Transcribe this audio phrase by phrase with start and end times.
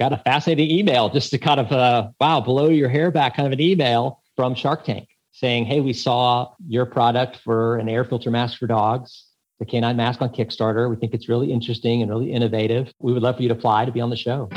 [0.00, 3.46] got a fascinating email just to kind of, uh, wow, blow your hair back kind
[3.46, 8.04] of an email from Shark Tank saying, hey, we saw your product for an air
[8.04, 9.26] filter mask for dogs,
[9.58, 10.88] the canine mask on Kickstarter.
[10.88, 12.92] We think it's really interesting and really innovative.
[12.98, 14.48] We would love for you to apply to be on the show.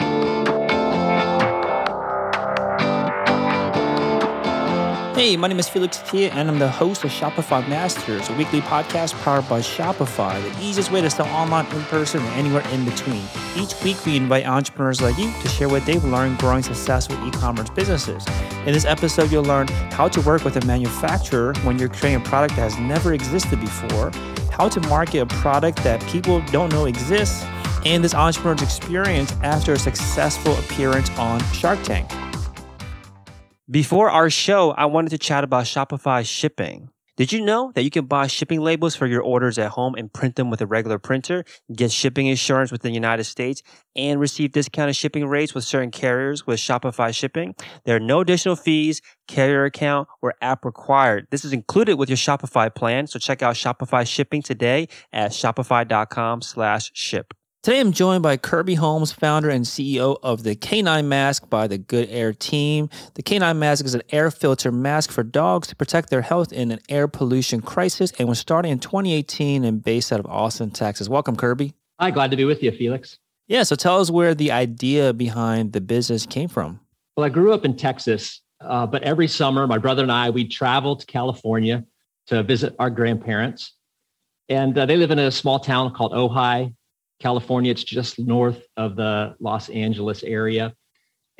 [5.24, 8.60] Hey, my name is Felix Thea, and I'm the host of Shopify Masters, a weekly
[8.60, 12.84] podcast powered by Shopify, the easiest way to sell online, in person, and anywhere in
[12.84, 13.24] between.
[13.56, 17.32] Each week, we invite entrepreneurs like you to share what they've learned growing successful e
[17.32, 18.28] commerce businesses.
[18.66, 22.26] In this episode, you'll learn how to work with a manufacturer when you're creating a
[22.26, 24.12] product that has never existed before,
[24.52, 27.46] how to market a product that people don't know exists,
[27.86, 32.12] and this entrepreneur's experience after a successful appearance on Shark Tank.
[33.74, 36.90] Before our show, I wanted to chat about Shopify shipping.
[37.18, 40.14] Did you know that you can buy shipping labels for your orders at home and
[40.14, 41.44] print them with a regular printer,
[41.76, 43.64] get shipping insurance within the United States,
[43.96, 47.56] and receive discounted shipping rates with certain carriers with Shopify shipping?
[47.84, 51.26] There are no additional fees, carrier account, or app required.
[51.32, 56.44] This is included with your Shopify plan, so check out Shopify shipping today at shopify.com
[56.44, 57.34] slash ship.
[57.64, 61.78] Today I'm joined by Kirby Holmes, founder and CEO of the K9 Mask by the
[61.78, 62.90] Good Air team.
[63.14, 66.72] The K9 Mask is an air filter mask for dogs to protect their health in
[66.72, 71.08] an air pollution crisis and was started in 2018 and based out of Austin, Texas.
[71.08, 71.74] Welcome, Kirby.
[72.02, 73.18] Hi, glad to be with you, Felix.
[73.48, 76.82] Yeah, so tell us where the idea behind the business came from.
[77.16, 80.52] Well, I grew up in Texas, uh, but every summer, my brother and I, we'd
[80.52, 81.86] travel to California
[82.28, 83.72] to visit our grandparents.
[84.50, 86.74] And uh, they live in a small town called Ojai
[87.24, 87.72] California.
[87.72, 90.76] It's just north of the Los Angeles area.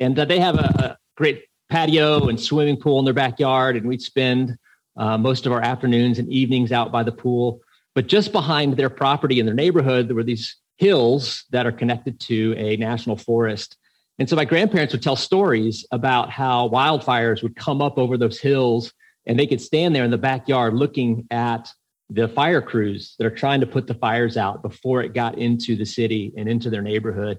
[0.00, 3.76] And uh, they have a, a, great patio and swimming pool in their backyard.
[3.76, 4.56] And we'd spend
[4.96, 7.60] uh, most of our afternoons and evenings out by the pool.
[7.94, 12.18] But just behind their property in their neighborhood, there were these hills that are connected
[12.20, 13.76] to a national forest.
[14.18, 18.40] And so my grandparents would tell stories about how wildfires would come up over those
[18.40, 18.92] hills
[19.26, 21.70] and they could stand there in the backyard looking at
[22.10, 25.76] the fire crews that are trying to put the fires out before it got into
[25.76, 27.38] the city and into their neighborhood.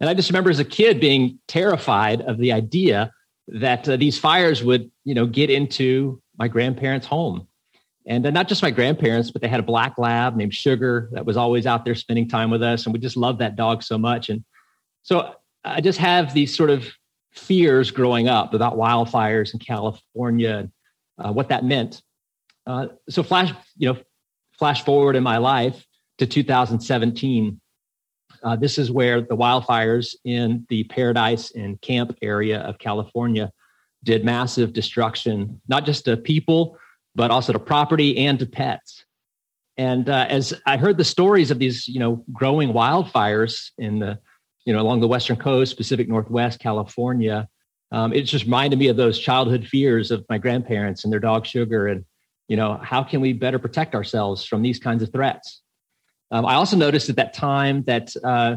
[0.00, 3.10] And I just remember as a kid being terrified of the idea
[3.48, 7.48] that uh, these fires would, you know, get into my grandparents' home.
[8.06, 11.26] And uh, not just my grandparents, but they had a black lab named Sugar that
[11.26, 12.84] was always out there spending time with us.
[12.84, 14.28] And we just loved that dog so much.
[14.28, 14.44] And
[15.02, 15.34] so
[15.64, 16.86] I just have these sort of
[17.32, 20.70] fears growing up about wildfires in California,
[21.18, 22.02] uh, what that meant.
[22.66, 23.98] Uh, so flash, you know,
[24.58, 25.86] flash forward in my life
[26.18, 27.60] to 2017.
[28.42, 33.52] Uh, this is where the wildfires in the Paradise and Camp area of California
[34.04, 36.78] did massive destruction, not just to people,
[37.14, 39.04] but also to property and to pets.
[39.76, 44.18] And uh, as I heard the stories of these, you know, growing wildfires in the,
[44.64, 47.48] you know, along the western coast, Pacific Northwest, California,
[47.92, 51.46] um, it just reminded me of those childhood fears of my grandparents and their dog
[51.46, 52.04] Sugar and
[52.48, 55.62] you know how can we better protect ourselves from these kinds of threats?
[56.30, 58.56] Um, i also noticed at that time that uh,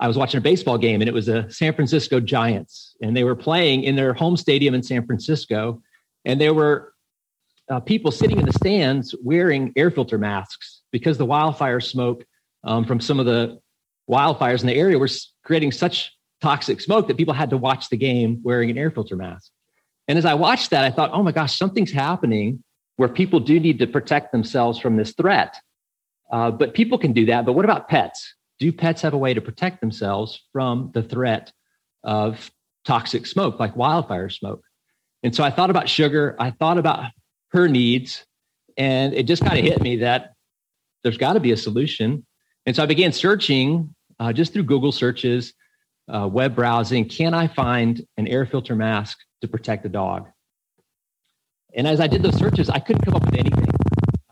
[0.00, 3.24] i was watching a baseball game and it was the san francisco giants and they
[3.24, 5.82] were playing in their home stadium in san francisco
[6.26, 6.92] and there were
[7.70, 12.24] uh, people sitting in the stands wearing air filter masks because the wildfire smoke
[12.64, 13.58] um, from some of the
[14.10, 15.08] wildfires in the area were
[15.44, 19.16] creating such toxic smoke that people had to watch the game wearing an air filter
[19.16, 19.50] mask.
[20.08, 22.62] And as i watched that i thought oh my gosh something's happening
[22.96, 25.56] where people do need to protect themselves from this threat.
[26.30, 27.46] Uh, but people can do that.
[27.46, 28.34] But what about pets?
[28.58, 31.52] Do pets have a way to protect themselves from the threat
[32.02, 32.50] of
[32.84, 34.64] toxic smoke, like wildfire smoke?
[35.22, 36.36] And so I thought about sugar.
[36.38, 37.04] I thought about
[37.50, 38.24] her needs.
[38.76, 40.32] And it just kind of hit me that
[41.02, 42.26] there's got to be a solution.
[42.64, 45.52] And so I began searching uh, just through Google searches,
[46.08, 47.08] uh, web browsing.
[47.08, 50.28] Can I find an air filter mask to protect the dog?
[51.76, 53.66] And as I did those searches, I couldn't come up with anything.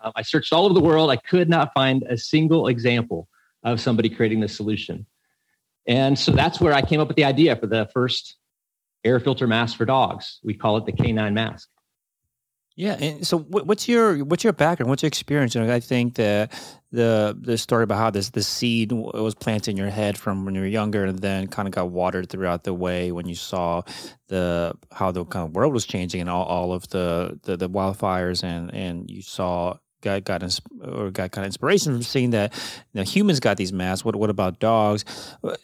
[0.03, 1.11] Um, I searched all over the world.
[1.11, 3.29] I could not find a single example
[3.63, 5.07] of somebody creating this solution.
[5.87, 8.37] And so that's where I came up with the idea for the first
[9.05, 10.41] air filter mask for dogs.
[10.43, 11.69] We call it the K9 mask.
[12.77, 14.91] Yeah, and so what's your what's your background?
[14.91, 15.55] What's your experience?
[15.55, 16.49] Know, I think the
[16.91, 20.57] the the story about how this the seed was planted in your head from when
[20.57, 23.83] you were younger, and then kind of got watered throughout the way when you saw
[24.27, 27.71] the how the kind of world was changing and all, all of the, the the
[27.71, 32.53] wildfires, and and you saw got got or got kind of inspiration from seeing that
[32.93, 34.05] you know, humans got these masks.
[34.05, 35.05] What what about dogs?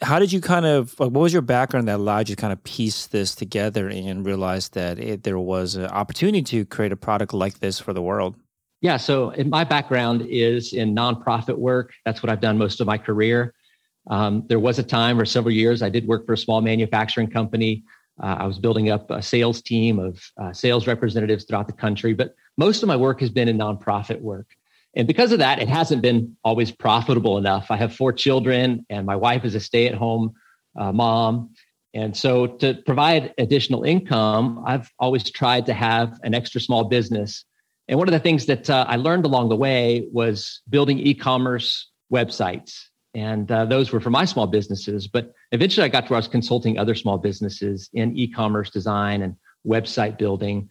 [0.01, 2.51] How did you kind of like, what was your background that allowed you to kind
[2.51, 6.97] of piece this together and realize that it, there was an opportunity to create a
[6.97, 8.35] product like this for the world?
[8.81, 11.93] Yeah, so my background is in nonprofit work.
[12.03, 13.53] That's what I've done most of my career.
[14.09, 17.29] Um, there was a time or several years I did work for a small manufacturing
[17.29, 17.83] company.
[18.21, 22.13] Uh, I was building up a sales team of uh, sales representatives throughout the country,
[22.13, 24.47] but most of my work has been in nonprofit work.
[24.95, 27.71] And because of that, it hasn't been always profitable enough.
[27.71, 30.33] I have four children, and my wife is a stay at home
[30.77, 31.51] uh, mom.
[31.93, 37.45] And so, to provide additional income, I've always tried to have an extra small business.
[37.87, 41.13] And one of the things that uh, I learned along the way was building e
[41.13, 45.07] commerce websites and uh, those were for my small businesses.
[45.07, 49.21] But eventually, I got to where I was consulting other small businesses in e-commerce design
[49.21, 49.35] and
[49.67, 50.69] website building.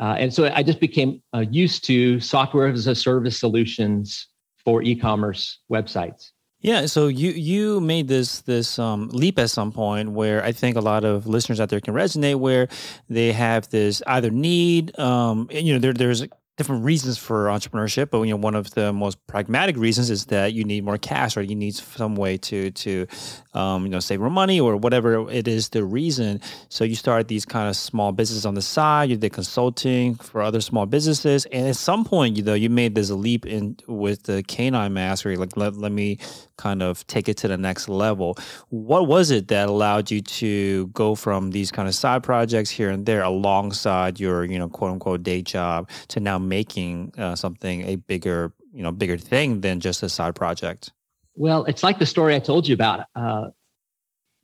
[0.00, 4.28] Uh, and so I just became uh, used to software as a service solutions
[4.64, 6.30] for e-commerce websites.
[6.60, 10.76] Yeah, so you you made this this um, leap at some point where I think
[10.76, 12.66] a lot of listeners out there can resonate, where
[13.08, 16.24] they have this either need, um, you know, there, there's
[16.58, 20.52] different reasons for entrepreneurship, but you know one of the most pragmatic reasons is that
[20.52, 23.06] you need more cash or you need some way to to
[23.54, 26.40] um, you know save more money or whatever it is the reason.
[26.68, 29.08] So you start these kind of small businesses on the side.
[29.08, 32.96] You did consulting for other small businesses, and at some point, you know, you made
[32.96, 35.36] this leap in with the canine mastery.
[35.36, 36.18] Like let let me
[36.56, 38.36] kind of take it to the next level.
[38.70, 42.90] What was it that allowed you to go from these kind of side projects here
[42.90, 47.82] and there alongside your you know quote unquote day job to now making uh, something
[47.82, 50.92] a bigger you know bigger thing than just a side project?
[51.34, 53.48] Well it's like the story i told you about uh,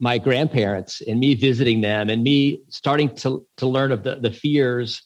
[0.00, 4.30] my grandparents and me visiting them and me starting to, to learn of the, the
[4.30, 5.02] fears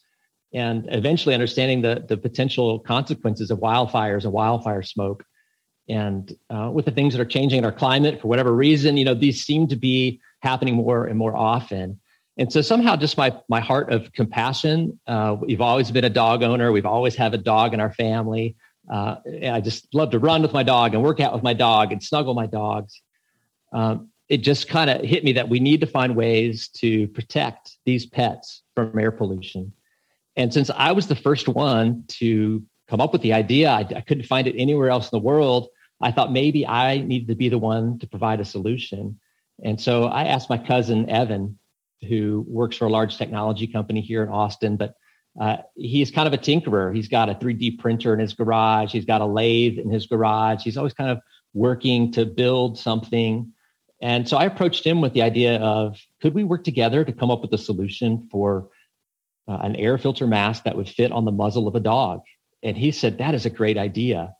[0.53, 5.23] and eventually understanding the, the potential consequences of wildfires and wildfire smoke.
[5.87, 9.05] And uh, with the things that are changing in our climate for whatever reason you
[9.05, 11.99] know these seem to be happening more and more often
[12.39, 16.41] and so somehow just my my heart of compassion uh, we've always been a dog
[16.41, 16.71] owner.
[16.71, 18.55] We've always had a dog in our family.
[18.91, 19.17] Uh,
[19.51, 22.01] i just love to run with my dog and work out with my dog and
[22.01, 23.01] snuggle my dogs.
[23.73, 27.77] Um, it just kind of hit me that we need to find ways to protect
[27.85, 29.73] these pets from air pollution.
[30.37, 34.01] And since i was the first one to come up with the idea I, I
[34.01, 35.67] couldn't find it anywhere else in the world
[35.99, 39.19] i thought maybe i needed to be the one to provide a solution.
[39.61, 41.58] And so i asked my cousin evan
[42.07, 44.95] who works for a large technology company here in Austin, but
[45.39, 46.93] uh, he's kind of a tinkerer.
[46.95, 48.91] He's got a 3D printer in his garage.
[48.91, 50.63] He's got a lathe in his garage.
[50.63, 51.19] He's always kind of
[51.53, 53.53] working to build something.
[54.01, 57.31] And so I approached him with the idea of could we work together to come
[57.31, 58.69] up with a solution for
[59.47, 62.21] uh, an air filter mask that would fit on the muzzle of a dog?
[62.63, 64.33] And he said, that is a great idea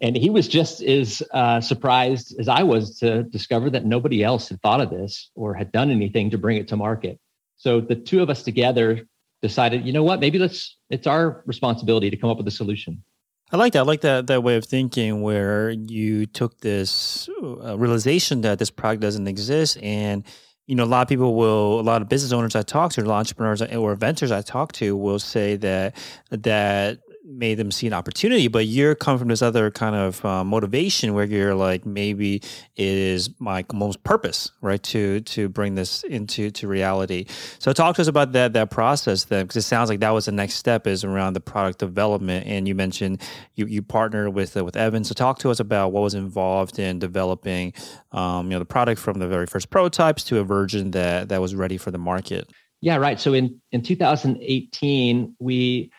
[0.00, 4.48] and he was just as uh, surprised as I was to discover that nobody else
[4.48, 7.18] had thought of this or had done anything to bring it to market.
[7.56, 9.00] So the two of us together
[9.42, 13.02] decided, you know what, maybe let's it's our responsibility to come up with a solution.
[13.50, 13.80] I like that.
[13.80, 18.70] I like that that way of thinking where you took this uh, realization that this
[18.70, 20.24] product doesn't exist and
[20.68, 23.10] you know, a lot of people will, a lot of business owners I talk to,
[23.10, 25.96] entrepreneurs or inventors I talk to will say that
[26.30, 30.42] that made them see an opportunity, but you're coming from this other kind of uh,
[30.42, 32.42] motivation where you're like, maybe it
[32.76, 34.82] is my most purpose, right?
[34.84, 37.26] To to bring this into to reality.
[37.58, 40.24] So talk to us about that that process then, because it sounds like that was
[40.24, 42.46] the next step is around the product development.
[42.46, 43.22] And you mentioned
[43.54, 45.04] you you partnered with uh, with Evan.
[45.04, 47.74] So talk to us about what was involved in developing,
[48.12, 51.40] um, you know, the product from the very first prototypes to a version that that
[51.40, 52.50] was ready for the market.
[52.80, 53.20] Yeah, right.
[53.20, 55.90] So in in 2018, we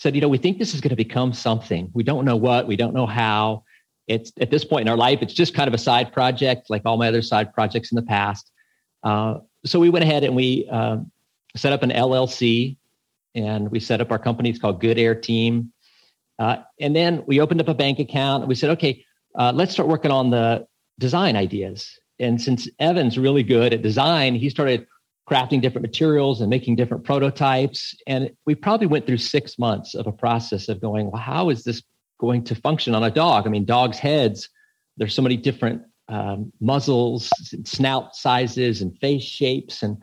[0.00, 1.90] said, you know, we think this is going to become something.
[1.92, 3.64] We don't know what, we don't know how.
[4.08, 6.82] It's at this point in our life, it's just kind of a side project, like
[6.86, 8.50] all my other side projects in the past.
[9.02, 10.96] Uh, so we went ahead and we uh,
[11.54, 12.78] set up an LLC,
[13.34, 14.48] and we set up our company.
[14.48, 15.70] It's called Good Air Team.
[16.38, 19.04] Uh, and then we opened up a bank account, and we said, okay,
[19.38, 20.66] uh, let's start working on the
[20.98, 21.98] design ideas.
[22.18, 24.86] And since Evan's really good at design, he started
[25.30, 27.94] crafting different materials and making different prototypes.
[28.06, 31.62] And we probably went through six months of a process of going, well, how is
[31.62, 31.82] this
[32.18, 33.46] going to function on a dog?
[33.46, 34.48] I mean, dogs' heads,
[34.96, 37.30] there's so many different um, muzzles,
[37.64, 39.84] snout sizes, and face shapes.
[39.84, 39.98] And,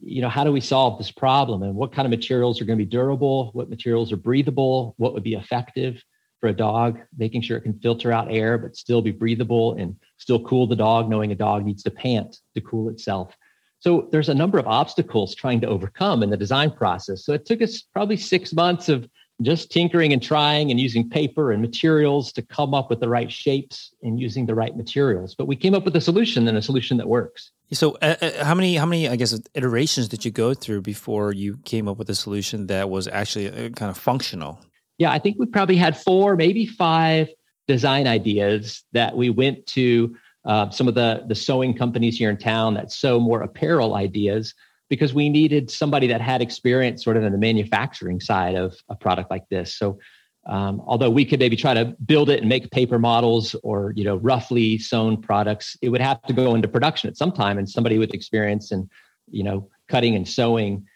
[0.00, 1.64] you know, how do we solve this problem?
[1.64, 3.50] And what kind of materials are going to be durable?
[3.54, 4.94] What materials are breathable?
[4.96, 6.00] What would be effective
[6.40, 7.00] for a dog?
[7.16, 10.76] Making sure it can filter out air, but still be breathable and still cool the
[10.76, 13.34] dog, knowing a dog needs to pant to cool itself.
[13.80, 17.24] So there's a number of obstacles trying to overcome in the design process.
[17.24, 19.08] So it took us probably six months of
[19.40, 23.30] just tinkering and trying and using paper and materials to come up with the right
[23.30, 25.34] shapes and using the right materials.
[25.34, 27.52] But we came up with a solution and a solution that works.
[27.72, 31.32] So, uh, uh, how many how many I guess iterations did you go through before
[31.32, 34.58] you came up with a solution that was actually uh, kind of functional?
[34.96, 37.28] Yeah, I think we probably had four, maybe five
[37.68, 40.16] design ideas that we went to
[40.48, 44.54] uh, some of the the sewing companies here in town that sew more apparel ideas
[44.88, 48.96] because we needed somebody that had experience sort of in the manufacturing side of a
[48.96, 49.74] product like this.
[49.74, 49.98] So
[50.46, 54.04] um, although we could maybe try to build it and make paper models or you
[54.04, 57.68] know roughly sewn products, it would have to go into production at some time, and
[57.68, 58.88] somebody with experience in
[59.30, 60.86] you know cutting and sewing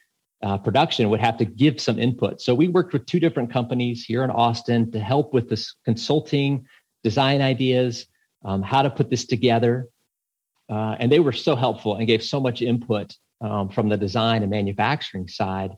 [0.43, 2.41] uh, production would have to give some input.
[2.41, 6.67] So we worked with two different companies here in Austin to help with this consulting,
[7.05, 8.07] design ideas,
[8.45, 9.89] um, how to put this together,
[10.69, 14.43] uh, and they were so helpful and gave so much input um, from the design
[14.43, 15.73] and manufacturing side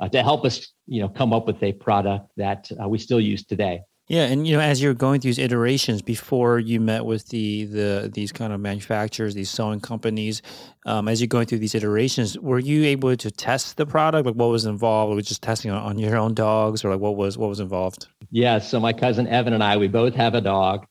[0.00, 3.20] uh, to help us, you know, come up with a product that uh, we still
[3.20, 3.82] use today.
[4.08, 7.64] Yeah, and you know, as you're going through these iterations before you met with the
[7.66, 10.42] the these kind of manufacturers, these sewing companies,
[10.86, 14.26] um, as you're going through these iterations, were you able to test the product?
[14.26, 15.14] Like, what was involved?
[15.14, 18.08] Was just testing on, on your own dogs, or like what was what was involved?
[18.30, 20.84] Yeah, so my cousin Evan and I, we both have a dog,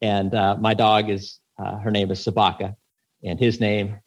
[0.00, 2.76] and uh, my dog is uh, her name is Sabaka,
[3.24, 3.98] and his name,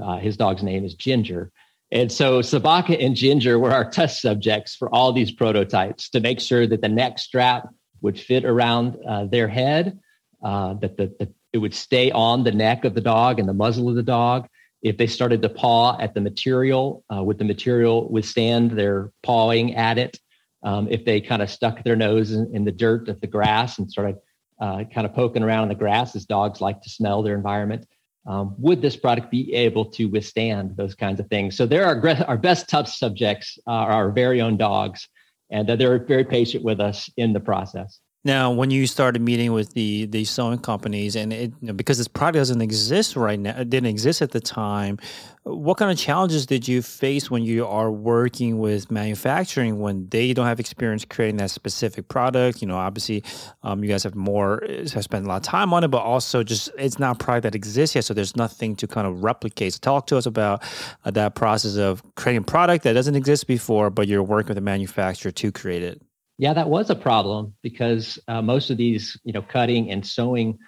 [0.00, 1.50] uh, his dog's name is Ginger.
[1.90, 6.40] And so Sabaka and Ginger were our test subjects for all these prototypes to make
[6.40, 7.68] sure that the neck strap
[8.00, 9.98] would fit around uh, their head,
[10.42, 13.54] uh, that the, the, it would stay on the neck of the dog and the
[13.54, 14.48] muzzle of the dog.
[14.82, 19.74] If they started to paw at the material, uh, would the material withstand their pawing
[19.76, 20.18] at it?
[20.62, 23.78] Um, if they kind of stuck their nose in, in, the dirt of the grass
[23.78, 24.16] and started
[24.60, 27.86] uh, kind of poking around in the grass, as dogs like to smell their environment,
[28.26, 31.56] um, would this product be able to withstand those kinds of things?
[31.56, 35.08] So are our best tough subjects are our very own dogs,
[35.50, 38.00] and they're very patient with us in the process.
[38.26, 41.98] Now, when you started meeting with the the sewing companies, and it, you know, because
[41.98, 44.98] this product doesn't exist right now, it didn't exist at the time.
[45.42, 50.32] What kind of challenges did you face when you are working with manufacturing when they
[50.32, 52.62] don't have experience creating that specific product?
[52.62, 53.22] You know, obviously,
[53.62, 56.42] um, you guys have more have spent a lot of time on it, but also
[56.42, 59.74] just it's not a product that exists yet, so there's nothing to kind of replicate.
[59.74, 60.62] So, talk to us about
[61.04, 64.58] uh, that process of creating a product that doesn't exist before, but you're working with
[64.58, 66.00] a manufacturer to create it.
[66.38, 70.58] Yeah, that was a problem because uh, most of these, you know, cutting and sewing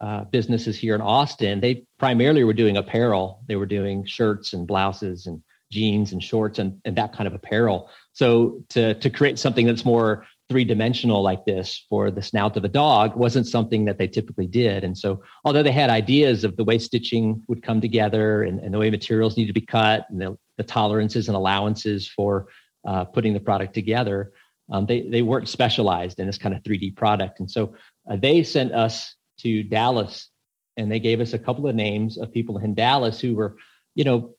[0.00, 3.40] uh, businesses here in Austin, they primarily were doing apparel.
[3.46, 7.34] They were doing shirts and blouses and jeans and shorts and, and that kind of
[7.34, 7.90] apparel.
[8.12, 12.64] So to to create something that's more three dimensional like this for the snout of
[12.64, 14.84] a dog wasn't something that they typically did.
[14.84, 18.72] And so although they had ideas of the way stitching would come together and, and
[18.72, 22.46] the way materials need to be cut and the, the tolerances and allowances for
[22.86, 24.32] uh, putting the product together,
[24.70, 27.74] um, they they weren't specialized in this kind of 3D product, and so
[28.10, 30.28] uh, they sent us to Dallas,
[30.76, 33.56] and they gave us a couple of names of people in Dallas who were,
[33.94, 34.34] you know,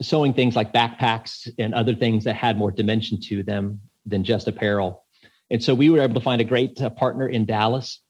[0.00, 4.48] sewing things like backpacks and other things that had more dimension to them than just
[4.48, 5.04] apparel.
[5.50, 8.00] And so we were able to find a great uh, partner in Dallas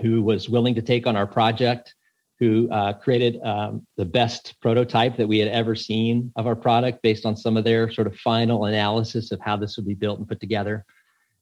[0.00, 1.94] who was willing to take on our project
[2.40, 7.00] who uh, created um, the best prototype that we had ever seen of our product
[7.02, 10.18] based on some of their sort of final analysis of how this would be built
[10.18, 10.84] and put together.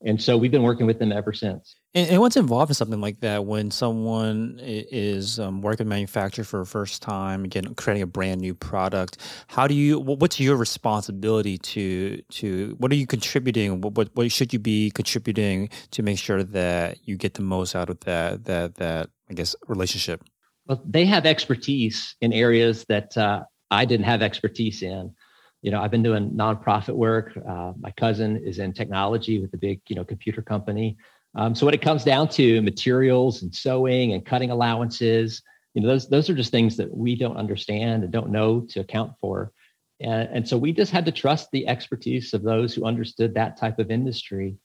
[0.04, 1.76] And so we've been working with them ever since.
[1.94, 6.60] And, and what's involved in something like that when someone is um, working manufacturer for
[6.60, 9.18] a first time, again, creating a brand new product?
[9.46, 10.00] How do you?
[10.00, 12.74] What's your responsibility to to?
[12.78, 13.80] What are you contributing?
[13.80, 17.76] What, what, what should you be contributing to make sure that you get the most
[17.76, 20.24] out of that that that I guess relationship?
[20.66, 25.14] Well, they have expertise in areas that uh, I didn't have expertise in.
[25.62, 27.36] You know, I've been doing nonprofit work.
[27.36, 30.96] Uh, my cousin is in technology with a big, you know, computer company.
[31.34, 35.42] Um, so when it comes down to materials and sewing and cutting allowances,
[35.74, 38.80] you know, those those are just things that we don't understand and don't know to
[38.80, 39.52] account for.
[40.00, 43.56] And, and so we just had to trust the expertise of those who understood that
[43.56, 44.56] type of industry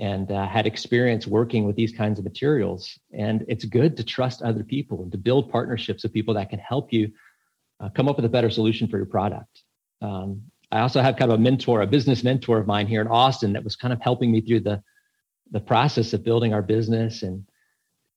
[0.00, 2.98] and uh, had experience working with these kinds of materials.
[3.12, 6.58] And it's good to trust other people and to build partnerships with people that can
[6.58, 7.12] help you
[7.80, 9.62] uh, come up with a better solution for your product.
[10.00, 13.08] Um, I also have kind of a mentor, a business mentor of mine here in
[13.08, 14.82] Austin that was kind of helping me through the
[15.52, 17.22] the process of building our business.
[17.22, 17.46] And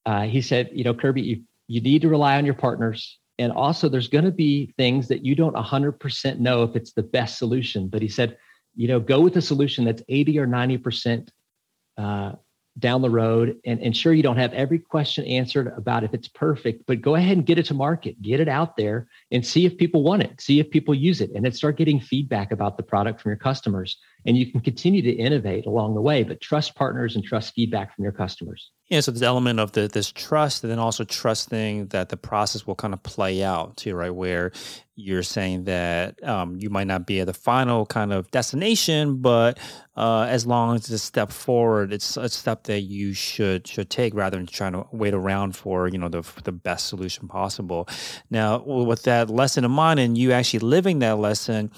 [0.05, 3.19] uh, he said, you know, Kirby, you, you need to rely on your partners.
[3.37, 7.03] And also, there's going to be things that you don't 100% know if it's the
[7.03, 7.89] best solution.
[7.89, 8.37] But he said,
[8.75, 11.27] you know, go with a solution that's 80 or 90%
[11.97, 12.33] uh,
[12.77, 16.85] down the road and ensure you don't have every question answered about if it's perfect,
[16.85, 19.77] but go ahead and get it to market, get it out there and see if
[19.77, 22.83] people want it, see if people use it, and then start getting feedback about the
[22.83, 23.97] product from your customers.
[24.25, 27.95] And you can continue to innovate along the way, but trust partners and trust feedback
[27.95, 28.71] from your customers.
[28.89, 32.67] Yeah, so the element of the, this trust, and then also trusting that the process
[32.67, 34.13] will kind of play out too, right?
[34.13, 34.51] Where
[34.95, 39.59] you're saying that um, you might not be at the final kind of destination, but
[39.97, 43.89] uh, as long as it's a step forward, it's a step that you should should
[43.89, 47.87] take rather than trying to wait around for you know the the best solution possible.
[48.29, 51.71] Now, with that lesson in mind, and you actually living that lesson,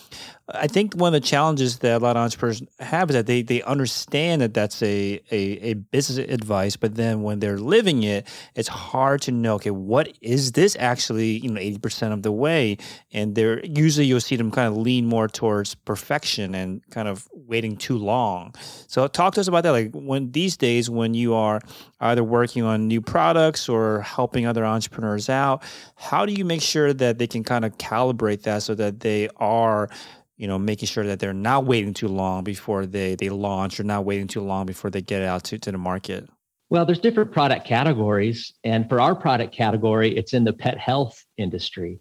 [0.49, 3.41] I think one of the challenges that a lot of entrepreneurs have is that they
[3.41, 8.27] they understand that that's a, a, a business advice, but then when they're living it,
[8.55, 9.55] it's hard to know.
[9.55, 11.39] Okay, what is this actually?
[11.39, 12.77] You know, eighty percent of the way,
[13.11, 17.27] and they're usually you'll see them kind of lean more towards perfection and kind of
[17.33, 18.55] waiting too long.
[18.87, 19.71] So talk to us about that.
[19.71, 21.59] Like when these days when you are
[21.99, 25.63] either working on new products or helping other entrepreneurs out,
[25.95, 29.27] how do you make sure that they can kind of calibrate that so that they
[29.37, 29.89] are
[30.37, 33.83] you know, making sure that they're not waiting too long before they they launch or
[33.83, 36.29] not waiting too long before they get out to, to the market?
[36.69, 38.53] Well, there's different product categories.
[38.63, 41.99] And for our product category, it's in the pet health industry.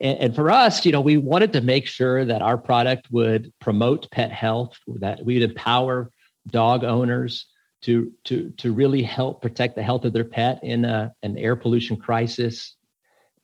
[0.00, 3.52] And, and for us, you know, we wanted to make sure that our product would
[3.60, 6.10] promote pet health, that we would empower
[6.48, 7.46] dog owners
[7.80, 11.54] to to to really help protect the health of their pet in a, an air
[11.54, 12.74] pollution crisis.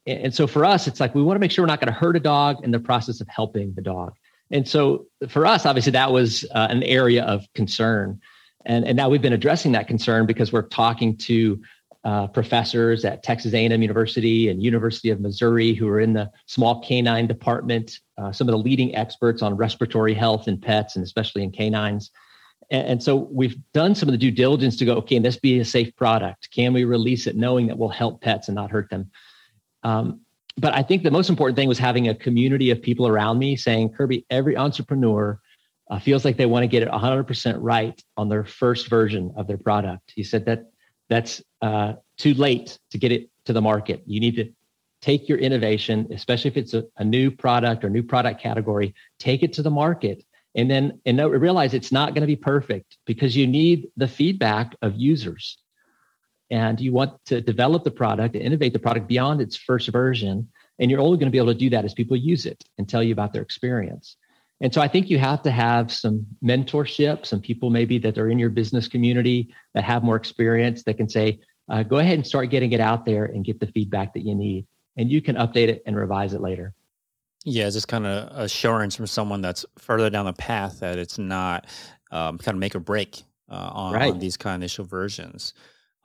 [0.07, 1.99] And so for us, it's like we want to make sure we're not going to
[1.99, 4.13] hurt a dog in the process of helping the dog.
[4.55, 8.21] And so for us, obviously, that was uh, an area of concern.
[8.65, 11.61] And, and now we've been addressing that concern because we're talking to
[12.05, 16.81] uh, professors at Texas A&M University and University of Missouri who are in the small
[16.83, 21.43] canine department, uh, some of the leading experts on respiratory health in pets and especially
[21.43, 22.13] in canines.
[22.71, 25.37] And, and so we've done some of the due diligence to go, okay, can this
[25.37, 26.49] be a safe product?
[26.53, 29.11] Can we release it knowing that we'll help pets and not hurt them?
[29.83, 30.21] Um,
[30.57, 33.57] but I think the most important thing was having a community of people around me
[33.57, 35.41] saying, Kirby, every entrepreneur
[35.91, 39.47] uh, feels like they want to get it 100% right on their first version of
[39.47, 40.13] their product.
[40.15, 40.71] He said that
[41.09, 44.03] that's uh, too late to get it to the market.
[44.07, 44.53] You need to
[45.03, 49.43] take your innovation, especially if it's a, a new product or new product category, take
[49.43, 53.37] it to the market and then and realize it's not going to be perfect because
[53.37, 55.59] you need the feedback of users
[56.55, 60.49] and you want to develop the product and innovate the product beyond its first version.
[60.79, 62.89] And you're only going to be able to do that as people use it and
[62.89, 64.17] tell you about their experience.
[64.61, 68.31] And so I think you have to have some mentorship, some people maybe that are
[68.31, 72.27] in your business community that have more experience that can say, uh, go ahead and
[72.27, 74.65] start getting it out there and get the feedback that you need.
[74.97, 76.73] And you can update it and revise it later.
[77.45, 81.67] Yeah, just kind of assurance from someone that's further down the path that it's not
[82.13, 84.13] um, kind of make or break uh, on, right.
[84.13, 85.53] on, these kind of initial versions.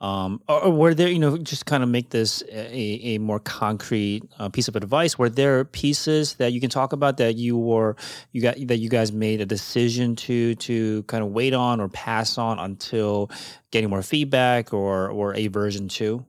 [0.00, 3.38] Um, or, or, were there, you know, just kind of make this a, a more
[3.38, 5.18] concrete uh, piece of advice?
[5.18, 7.96] Were there pieces that you can talk about that you were
[8.32, 11.88] you got that you guys made a decision to to kind of wait on or
[11.88, 13.30] pass on until
[13.72, 16.24] getting more feedback or or a version two?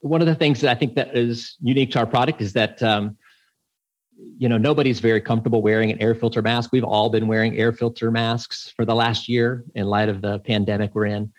[0.00, 2.82] One of the things that I think that is unique to our product is that
[2.82, 3.16] um,
[4.36, 6.72] you know nobody's very comfortable wearing an air filter mask.
[6.72, 10.40] We've all been wearing air filter masks for the last year in light of the
[10.40, 11.32] pandemic we're in.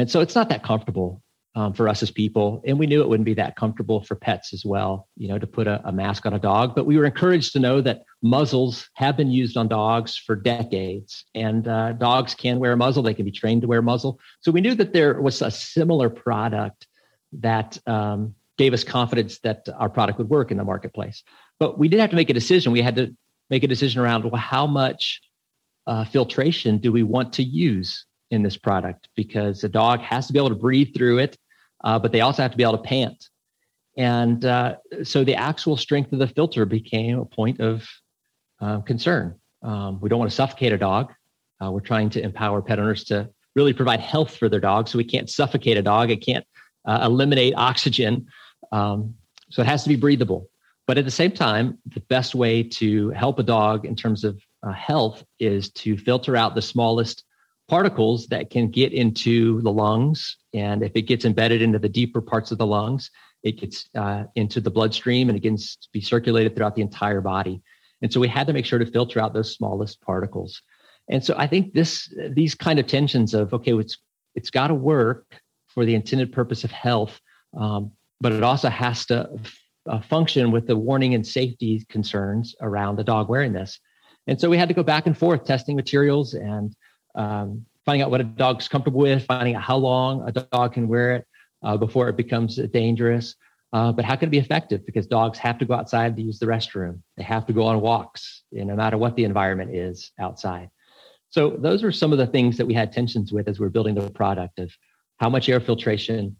[0.00, 1.22] And so it's not that comfortable
[1.54, 2.62] um, for us as people.
[2.66, 5.46] And we knew it wouldn't be that comfortable for pets as well, you know, to
[5.46, 6.74] put a, a, mask on a dog.
[6.74, 11.24] But we were encouraged to know that muzzles have been used on dogs for decades.
[11.34, 14.20] And uh, dogs can wear a muzzle, they can be trained to wear a muzzle.
[14.40, 16.86] So we knew that there was a similar product
[17.32, 21.22] that um, gave us confidence that our product would work in the marketplace.
[21.58, 22.72] But we did have to make a decision.
[22.72, 23.14] We had to
[23.50, 25.20] make a decision around well, how much
[25.86, 30.32] uh, filtration do we want to use in this product because the dog has to
[30.32, 31.36] be able to breathe through it,
[31.84, 33.28] uh, but they also have to be able to pant.
[33.96, 37.86] And uh, so the actual strength of the filter became a point of
[38.60, 39.34] uh, concern.
[39.62, 41.12] Um, we don't want to suffocate a dog.
[41.62, 44.88] Uh, we're trying to empower pet owners to really provide health for their dog.
[44.88, 46.10] So we can't suffocate a dog.
[46.10, 46.46] It can't
[46.86, 48.26] uh, eliminate oxygen.
[48.72, 49.14] Um,
[49.50, 50.48] so it has to be breathable.
[50.86, 54.40] But at the same time, the best way to help a dog in terms of
[54.62, 57.24] uh, health is to filter out the smallest
[57.70, 60.36] particles that can get into the lungs.
[60.52, 63.12] And if it gets embedded into the deeper parts of the lungs,
[63.44, 65.56] it gets uh, into the bloodstream and it can
[65.92, 67.62] be circulated throughout the entire body.
[68.02, 70.60] And so we had to make sure to filter out those smallest particles.
[71.08, 73.98] And so I think this these kind of tensions of okay, it's
[74.34, 75.24] it's got to work
[75.68, 77.20] for the intended purpose of health,
[77.56, 79.30] um, but it also has to
[79.88, 83.78] uh, function with the warning and safety concerns around the dog wearing this.
[84.26, 86.74] And so we had to go back and forth testing materials and
[87.14, 90.88] um, finding out what a dog's comfortable with, finding out how long a dog can
[90.88, 91.26] wear it
[91.62, 93.34] uh, before it becomes dangerous.
[93.72, 94.84] Uh, but how can it be effective?
[94.84, 97.00] Because dogs have to go outside to use the restroom.
[97.16, 100.70] They have to go on walks, you know, no matter what the environment is outside.
[101.30, 103.70] So those are some of the things that we had tensions with as we are
[103.70, 104.72] building the product of
[105.18, 106.36] how much air filtration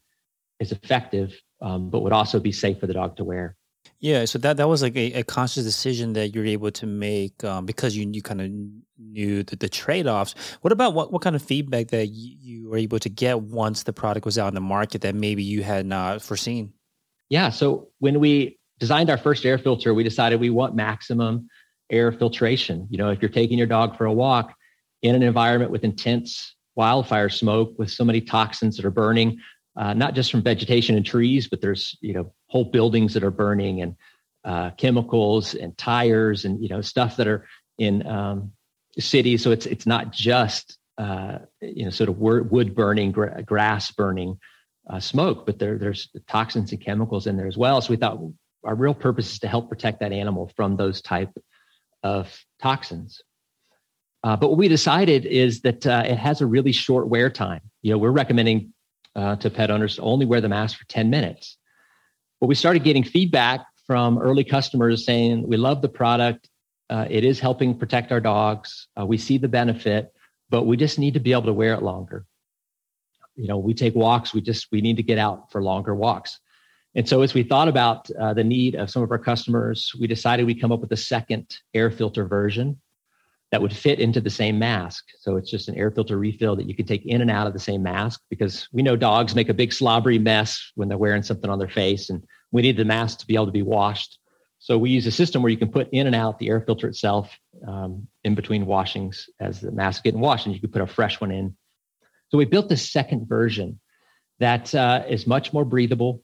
[0.59, 3.57] is effective, um, but would also be safe for the dog to wear.
[4.01, 7.45] Yeah, so that that was like a, a conscious decision that you're able to make
[7.45, 8.51] um, because you you kind of
[8.99, 10.35] knew the, the trade offs.
[10.63, 13.83] What about what, what kind of feedback that you, you were able to get once
[13.83, 16.73] the product was out in the market that maybe you had not foreseen?
[17.29, 21.49] Yeah, so when we designed our first air filter, we decided we want maximum
[21.91, 22.87] air filtration.
[22.91, 24.55] You know, if you're taking your dog for a walk
[25.03, 29.39] in an environment with intense wildfire smoke with so many toxins that are burning,
[29.77, 33.31] uh, not just from vegetation and trees, but there's you know whole buildings that are
[33.31, 33.97] burning and
[34.45, 37.47] uh, chemicals and tires and you know stuff that are
[37.79, 38.53] in um,
[38.99, 39.43] cities.
[39.43, 44.39] So it's it's not just uh, you know sort of wood burning, gra- grass burning,
[44.89, 47.81] uh, smoke, but there there's toxins and chemicals in there as well.
[47.81, 48.19] So we thought
[48.65, 51.33] our real purpose is to help protect that animal from those type
[52.03, 53.23] of toxins.
[54.23, 57.63] Uh, but what we decided is that uh, it has a really short wear time.
[57.83, 58.75] You know, we're recommending
[59.17, 61.57] uh, to pet owners to only wear the mask for 10 minutes.
[62.41, 66.49] But we started getting feedback from early customers saying, we love the product.
[66.89, 68.89] Uh, it is helping protect our dogs.
[68.99, 70.13] Uh, we see the benefit,
[70.49, 72.25] but we just need to be able to wear it longer.
[73.37, 74.35] You know, we take walks.
[74.35, 76.41] We just, we need to get out for longer walks.
[76.95, 80.09] And so, as we thought about uh, the need of some of our customers, we
[80.09, 82.81] decided we'd come up with a second air filter version
[83.51, 85.05] that would fit into the same mask.
[85.21, 87.53] So it's just an air filter refill that you can take in and out of
[87.53, 91.23] the same mask because we know dogs make a big slobbery mess when they're wearing
[91.23, 94.19] something on their face, and we need the mask to be able to be washed.
[94.59, 96.87] So we use a system where you can put in and out the air filter
[96.87, 97.37] itself
[97.67, 101.21] um, in between washings as the mask getting washed, and you can put a fresh
[101.21, 101.57] one in.
[102.29, 103.81] So we built this second version
[104.39, 106.23] that uh, is much more breathable.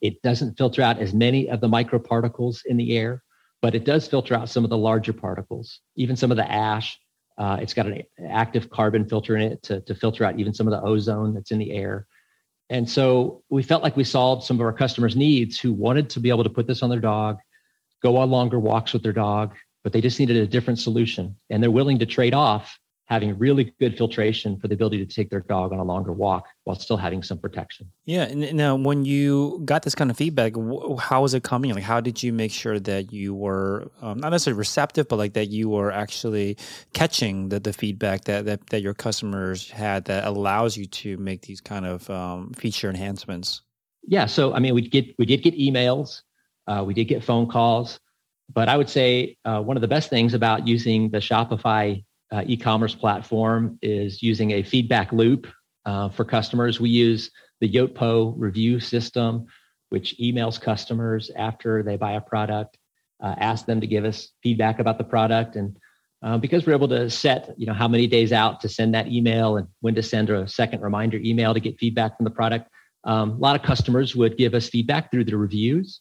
[0.00, 3.22] It doesn't filter out as many of the microparticles in the air
[3.66, 7.00] but it does filter out some of the larger particles, even some of the ash.
[7.36, 10.68] Uh, it's got an active carbon filter in it to, to filter out even some
[10.68, 12.06] of the ozone that's in the air.
[12.70, 16.20] And so we felt like we solved some of our customers' needs who wanted to
[16.20, 17.38] be able to put this on their dog,
[18.04, 21.34] go on longer walks with their dog, but they just needed a different solution.
[21.50, 25.30] And they're willing to trade off having really good filtration for the ability to take
[25.30, 27.88] their dog on a longer walk while still having some protection.
[28.04, 28.24] Yeah.
[28.24, 30.54] And now, when you got this kind of feedback,
[30.98, 31.72] how was it coming?
[31.72, 35.34] Like, how did you make sure that you were um, not necessarily receptive, but like
[35.34, 36.56] that you were actually
[36.94, 41.42] catching the, the feedback that, that, that your customers had that allows you to make
[41.42, 43.62] these kind of um, feature enhancements?
[44.02, 44.26] Yeah.
[44.26, 46.22] So, I mean, we get we did get emails,
[46.66, 48.00] uh, we did get phone calls,
[48.52, 52.42] but I would say uh, one of the best things about using the Shopify uh,
[52.46, 55.46] e-commerce platform is using a feedback loop
[55.84, 56.80] uh, for customers.
[56.80, 59.46] We use the Yotpo review system,
[59.90, 62.76] which emails customers after they buy a product,
[63.22, 65.76] uh, ask them to give us feedback about the product, and
[66.22, 69.06] uh, because we're able to set, you know, how many days out to send that
[69.06, 72.68] email and when to send a second reminder email to get feedback from the product.
[73.04, 76.00] Um, a lot of customers would give us feedback through the reviews,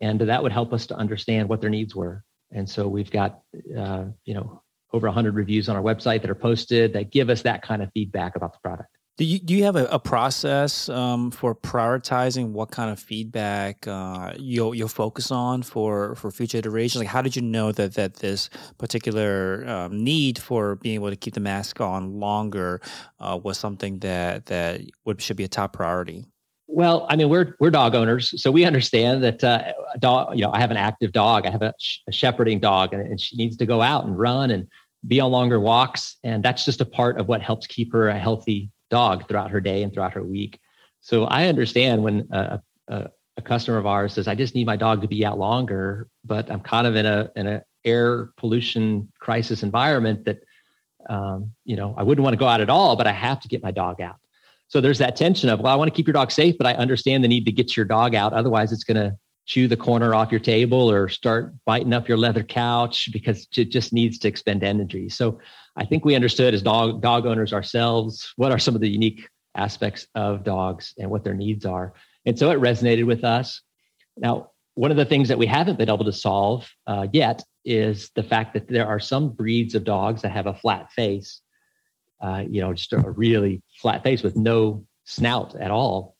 [0.00, 2.22] and that would help us to understand what their needs were.
[2.52, 3.40] And so we've got,
[3.76, 7.42] uh, you know, over 100 reviews on our website that are posted that give us
[7.42, 8.88] that kind of feedback about the product.
[9.18, 13.88] Do you, do you have a, a process um, for prioritizing what kind of feedback
[13.88, 17.00] uh, you'll, you'll focus on for, for future iterations?
[17.00, 21.16] Like, how did you know that, that this particular um, need for being able to
[21.16, 22.82] keep the mask on longer
[23.18, 26.26] uh, was something that, that would, should be a top priority?
[26.68, 30.36] Well, I mean, we're we're dog owners, so we understand that uh, dog.
[30.36, 31.46] You know, I have an active dog.
[31.46, 34.18] I have a, sh- a shepherding dog, and, and, she needs to go out and
[34.18, 34.66] run and
[35.06, 38.18] be on longer walks, and that's just a part of what helps keep her a
[38.18, 40.58] healthy dog throughout her day and throughout her week.
[41.00, 44.76] So I understand when a, a, a customer of ours says, "I just need my
[44.76, 49.12] dog to be out longer," but I'm kind of in a in a air pollution
[49.20, 50.42] crisis environment that
[51.08, 53.48] um, you know I wouldn't want to go out at all, but I have to
[53.48, 54.16] get my dog out.
[54.68, 56.74] So there's that tension of, well, I want to keep your dog safe, but I
[56.74, 58.32] understand the need to get your dog out.
[58.32, 62.18] Otherwise, it's going to chew the corner off your table or start biting up your
[62.18, 65.08] leather couch because it just needs to expend energy.
[65.08, 65.38] So
[65.76, 69.28] I think we understood as dog dog owners ourselves what are some of the unique
[69.54, 71.94] aspects of dogs and what their needs are.
[72.24, 73.62] And so it resonated with us.
[74.16, 78.10] Now, one of the things that we haven't been able to solve uh, yet is
[78.16, 81.40] the fact that there are some breeds of dogs that have a flat face
[82.20, 86.16] uh, you know, just a really flat face with no snout at all.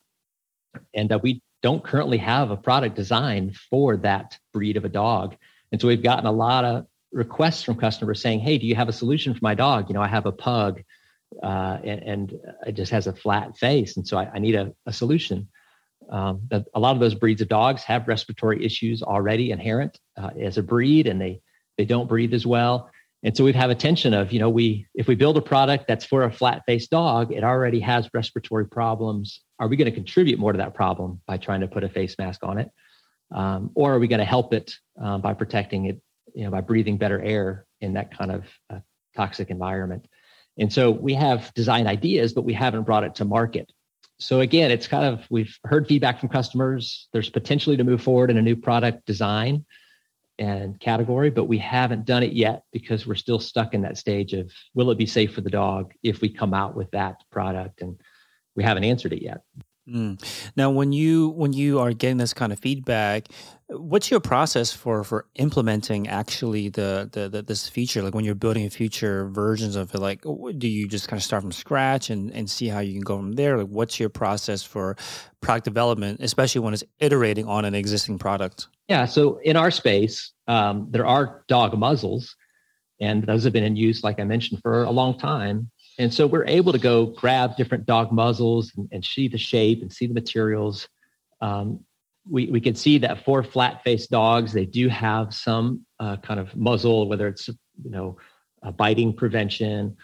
[0.93, 5.35] And uh, we don't currently have a product designed for that breed of a dog.
[5.71, 8.89] And so we've gotten a lot of requests from customers saying, "Hey, do you have
[8.89, 9.89] a solution for my dog?
[9.89, 10.83] You know, I have a pug,
[11.43, 14.73] uh, and, and, it just has a flat face, and so I, I need a,
[14.85, 15.47] a solution."
[16.09, 20.57] Um, a lot of those breeds of dogs have respiratory issues already inherent uh, as
[20.57, 21.41] a breed, and they
[21.77, 22.89] they don't breathe as well.
[23.23, 25.87] And so we have a tension of, you know, we if we build a product
[25.87, 29.41] that's for a flat-faced dog, it already has respiratory problems.
[29.59, 32.15] Are we going to contribute more to that problem by trying to put a face
[32.19, 32.69] mask on it,
[33.33, 36.01] um, or are we going to help it uh, by protecting it,
[36.35, 38.79] you know, by breathing better air in that kind of uh,
[39.15, 40.07] toxic environment?
[40.59, 43.71] And so we have design ideas, but we haven't brought it to market.
[44.19, 47.07] So again, it's kind of we've heard feedback from customers.
[47.13, 49.65] There's potentially to move forward in a new product design
[50.39, 54.33] and category, but we haven't done it yet because we're still stuck in that stage
[54.33, 57.81] of will it be safe for the dog if we come out with that product
[57.81, 57.99] and
[58.55, 59.41] we haven't answered it yet.
[59.87, 60.21] Mm.
[60.57, 63.29] Now, when you when you are getting this kind of feedback,
[63.69, 68.01] what's your process for for implementing actually the, the, the this feature?
[68.01, 70.23] Like when you're building future versions of it, like
[70.57, 73.17] do you just kind of start from scratch and and see how you can go
[73.17, 73.57] from there?
[73.57, 74.97] Like, what's your process for
[75.39, 78.67] product development, especially when it's iterating on an existing product?
[78.89, 79.05] Yeah.
[79.05, 82.35] So in our space, um, there are dog muzzles,
[82.99, 85.69] and those have been in use, like I mentioned, for a long time.
[85.99, 89.81] And so we're able to go grab different dog muzzles and, and see the shape
[89.81, 90.87] and see the materials.
[91.41, 91.83] Um,
[92.29, 96.39] we, we can see that for flat faced dogs, they do have some uh, kind
[96.39, 98.17] of muzzle, whether it's, you know,
[98.61, 99.95] a biting prevention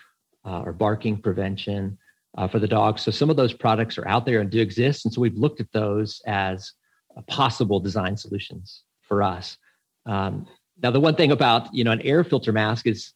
[0.46, 1.98] uh, or barking prevention
[2.38, 2.98] uh, for the dog.
[2.98, 5.06] So some of those products are out there and do exist.
[5.06, 6.72] And so we've looked at those as
[7.28, 9.58] possible design solutions for us.
[10.06, 10.48] Um,
[10.82, 13.14] now, the one thing about, you know, an air filter mask is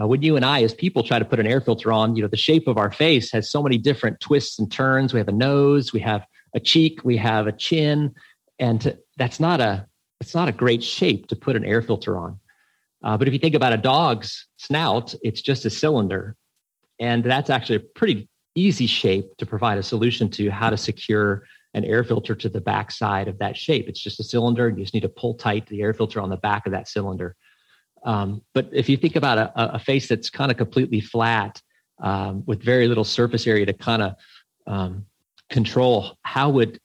[0.00, 2.22] uh, when you and I, as people, try to put an air filter on, you
[2.22, 5.12] know, the shape of our face has so many different twists and turns.
[5.12, 8.14] We have a nose, we have a cheek, we have a chin,
[8.58, 9.86] and to, that's not a
[10.20, 12.40] it's not a great shape to put an air filter on.
[13.04, 16.36] Uh, but if you think about a dog's snout, it's just a cylinder,
[16.98, 21.44] and that's actually a pretty easy shape to provide a solution to how to secure
[21.74, 23.86] an air filter to the back side of that shape.
[23.86, 26.30] It's just a cylinder, and you just need to pull tight the air filter on
[26.30, 27.36] the back of that cylinder.
[28.06, 31.60] Um, but if you think about a, a face that's kind of completely flat
[32.00, 34.14] um, with very little surface area to kind of
[34.68, 35.06] um,
[35.50, 36.80] control, how would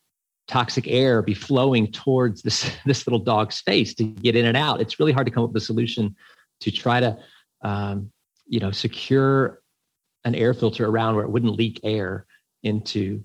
[0.48, 4.82] toxic air be flowing towards this this little dog's face to get in and out?
[4.82, 6.16] It's really hard to come up with a solution
[6.62, 7.18] to try to
[7.62, 8.12] um,
[8.48, 9.62] you know secure
[10.26, 12.26] an air filter around where it wouldn't leak air
[12.64, 13.24] into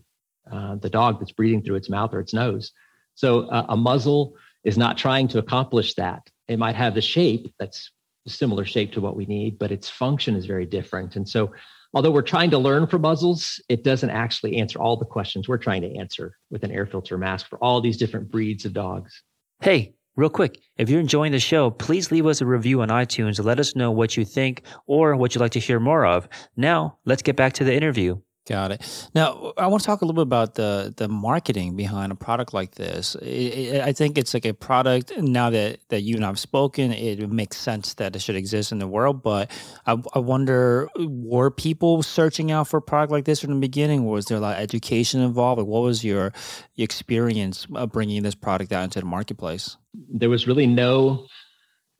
[0.50, 2.72] uh, the dog that's breathing through its mouth or its nose.
[3.14, 7.52] So uh, a muzzle is not trying to accomplish that it might have the shape
[7.58, 7.90] that's
[8.28, 11.16] similar shape to what we need, but its function is very different.
[11.16, 11.52] And so,
[11.94, 15.58] although we're trying to learn from muzzles, it doesn't actually answer all the questions we're
[15.58, 19.22] trying to answer with an air filter mask for all these different breeds of dogs.
[19.60, 23.42] Hey, real quick, if you're enjoying the show, please leave us a review on iTunes
[23.42, 26.28] let us know what you think or what you'd like to hear more of.
[26.56, 28.20] Now, let's get back to the interview.
[28.46, 29.08] Got it.
[29.12, 32.54] Now, I want to talk a little bit about the the marketing behind a product
[32.54, 33.16] like this.
[33.16, 35.12] It, it, I think it's like a product.
[35.18, 38.78] Now that that you and I've spoken, it makes sense that it should exist in
[38.78, 39.20] the world.
[39.20, 39.50] But
[39.84, 44.04] I, I wonder, were people searching out for a product like this from the beginning?
[44.04, 45.58] Was there a lot of education involved?
[45.58, 46.32] Like, what was your
[46.76, 49.76] experience of bringing this product out into the marketplace?
[49.92, 51.26] There was really no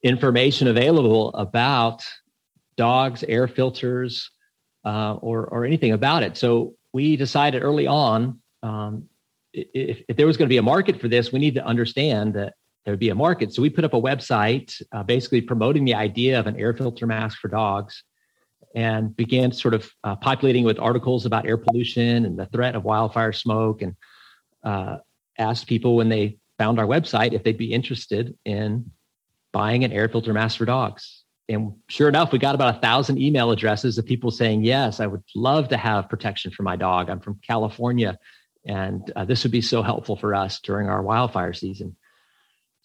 [0.05, 2.05] information available about
[2.77, 4.31] dogs, air filters
[4.87, 6.37] uh, or or anything about it.
[6.37, 9.09] So we decided early on um,
[9.53, 12.35] if, if, there was going to be a market for this, we need to understand
[12.35, 13.53] that there would be a market.
[13.53, 17.07] So we put up a website uh, basically promoting the idea of an air filter
[17.07, 18.05] mask for dogs
[18.75, 22.85] and began sort of uh, populating with articles about air pollution and the threat of
[22.85, 23.97] wildfire smoke and
[24.63, 24.99] uh,
[25.39, 28.91] asked people when they found our website if they'd be interested in
[29.53, 31.16] buying an air filter mask for dogs
[31.49, 35.07] and sure enough, we got about a thousand email addresses of people saying, "Yes, I
[35.07, 37.09] would love to have protection for my dog.
[37.09, 38.19] I'm from California,
[38.65, 41.97] and uh, this would be so helpful for us during our wildfire season."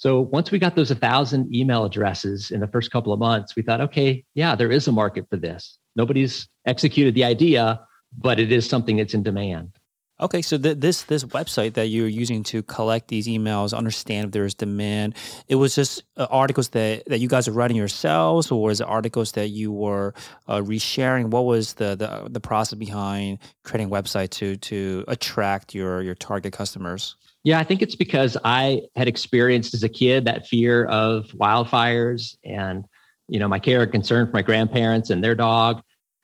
[0.01, 3.55] So once we got those a thousand email addresses in the first couple of months,
[3.55, 5.77] we thought, okay, yeah, there is a market for this.
[5.95, 7.81] Nobody's executed the idea,
[8.17, 9.77] but it is something that's in demand.
[10.21, 14.31] Okay, so th- this this website that you're using to collect these emails, understand if
[14.31, 15.15] there's demand,
[15.47, 18.87] it was just uh, articles that, that you guys are writing yourselves, or was it
[18.87, 20.13] articles that you were
[20.47, 21.31] uh, resharing?
[21.31, 26.15] What was the, the the process behind creating a website to to attract your your
[26.15, 27.15] target customers?
[27.43, 32.35] Yeah, I think it's because I had experienced as a kid that fear of wildfires,
[32.45, 32.85] and
[33.27, 35.81] you know my care and concern for my grandparents and their dog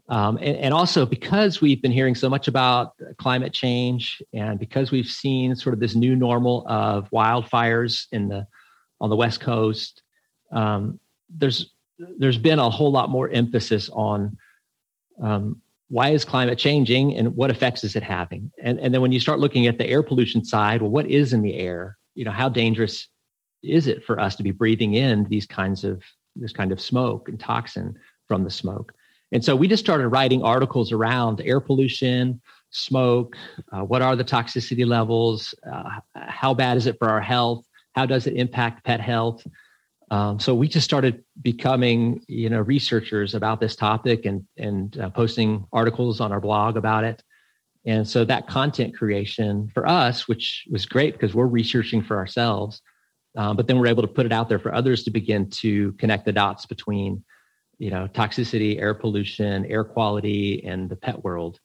[0.09, 4.91] um, and, and, also because we've been hearing so much about climate change and because
[4.91, 8.47] we've seen sort of this new normal of wildfires in the
[9.01, 10.03] on the west coast
[10.51, 11.73] um, there's
[12.17, 14.37] there's been a whole lot more emphasis on
[15.21, 19.11] um, why is climate changing and what effects is it having and, and then when
[19.11, 22.23] you start looking at the air pollution side well what is in the air you
[22.23, 23.07] know how dangerous
[23.63, 26.01] is it for us to be breathing in these kinds of
[26.39, 27.95] this kind of smoke and toxin
[28.27, 28.93] from the smoke.
[29.31, 33.35] And so we just started writing articles around air pollution, smoke,
[33.71, 38.05] uh, what are the toxicity levels, uh, how bad is it for our health, how
[38.05, 39.45] does it impact pet health.
[40.09, 45.09] Um, so we just started becoming, you know, researchers about this topic and and uh,
[45.09, 47.21] posting articles on our blog about it.
[47.85, 52.81] And so that content creation for us, which was great because we're researching for ourselves,
[53.37, 55.93] um, but then we're able to put it out there for others to begin to
[55.93, 57.23] connect the dots between,
[57.79, 61.59] you know, toxicity, air pollution, air quality, and the pet world.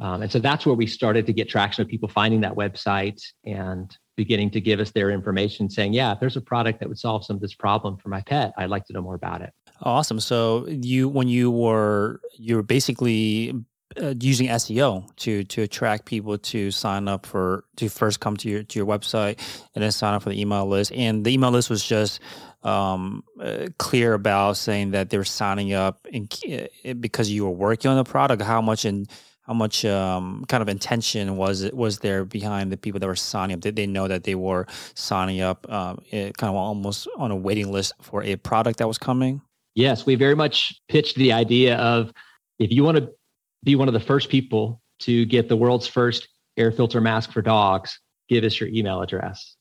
[0.00, 3.20] Um, and so that's where we started to get traction of people finding that website
[3.44, 6.98] and beginning to give us their information saying, yeah, if there's a product that would
[6.98, 9.52] solve some of this problem for my pet, I'd like to know more about it.
[9.82, 10.20] Awesome.
[10.20, 13.54] So you, when you were, you were basically
[14.00, 18.48] uh, using SEO to to attract people to sign up for to first come to
[18.48, 19.38] your to your website
[19.74, 20.92] and then sign up for the email list.
[20.92, 22.20] And the email list was just
[22.62, 27.90] um, uh, clear about saying that they're signing up in, uh, because you were working
[27.90, 28.42] on the product.
[28.42, 29.08] How much and
[29.42, 33.16] how much um, kind of intention was it was there behind the people that were
[33.16, 33.60] signing up?
[33.60, 37.72] Did they know that they were signing up um, kind of almost on a waiting
[37.72, 39.40] list for a product that was coming?
[39.74, 42.12] Yes, we very much pitched the idea of
[42.58, 43.10] if you want to
[43.64, 47.40] be one of the first people to get the world's first air filter mask for
[47.40, 49.56] dogs, give us your email address.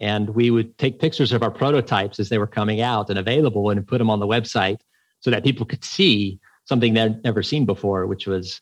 [0.00, 3.70] And we would take pictures of our prototypes as they were coming out and available
[3.70, 4.80] and put them on the website
[5.20, 8.60] so that people could see something they'd never seen before, which was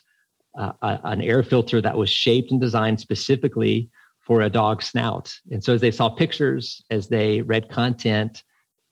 [0.57, 3.89] uh, a, an air filter that was shaped and designed specifically
[4.21, 5.33] for a dog snout.
[5.51, 8.43] And so as they saw pictures, as they read content,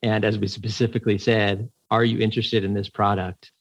[0.03, 3.51] and as we specifically said, are you interested in this product?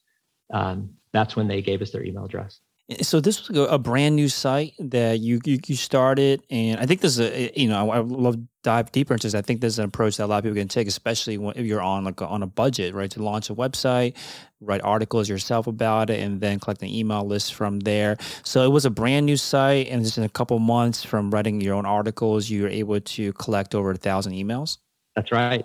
[0.52, 2.60] Um, that's when they gave us their email address.
[2.90, 6.86] Eh, so this was a brand new site that you you, you started, and I
[6.86, 9.34] think this is a eh, you know I would love dive deeper into this.
[9.34, 11.56] I think this is an approach that a lot of people can take, especially when,
[11.56, 13.10] if you're on like a, on a budget, right?
[13.10, 14.16] To launch a website,
[14.60, 18.16] write articles yourself about it, and then collect an email list from there.
[18.42, 21.60] So it was a brand new site, and just in a couple months from writing
[21.60, 24.78] your own articles, you were able to collect over a thousand emails.
[25.16, 25.64] That's right.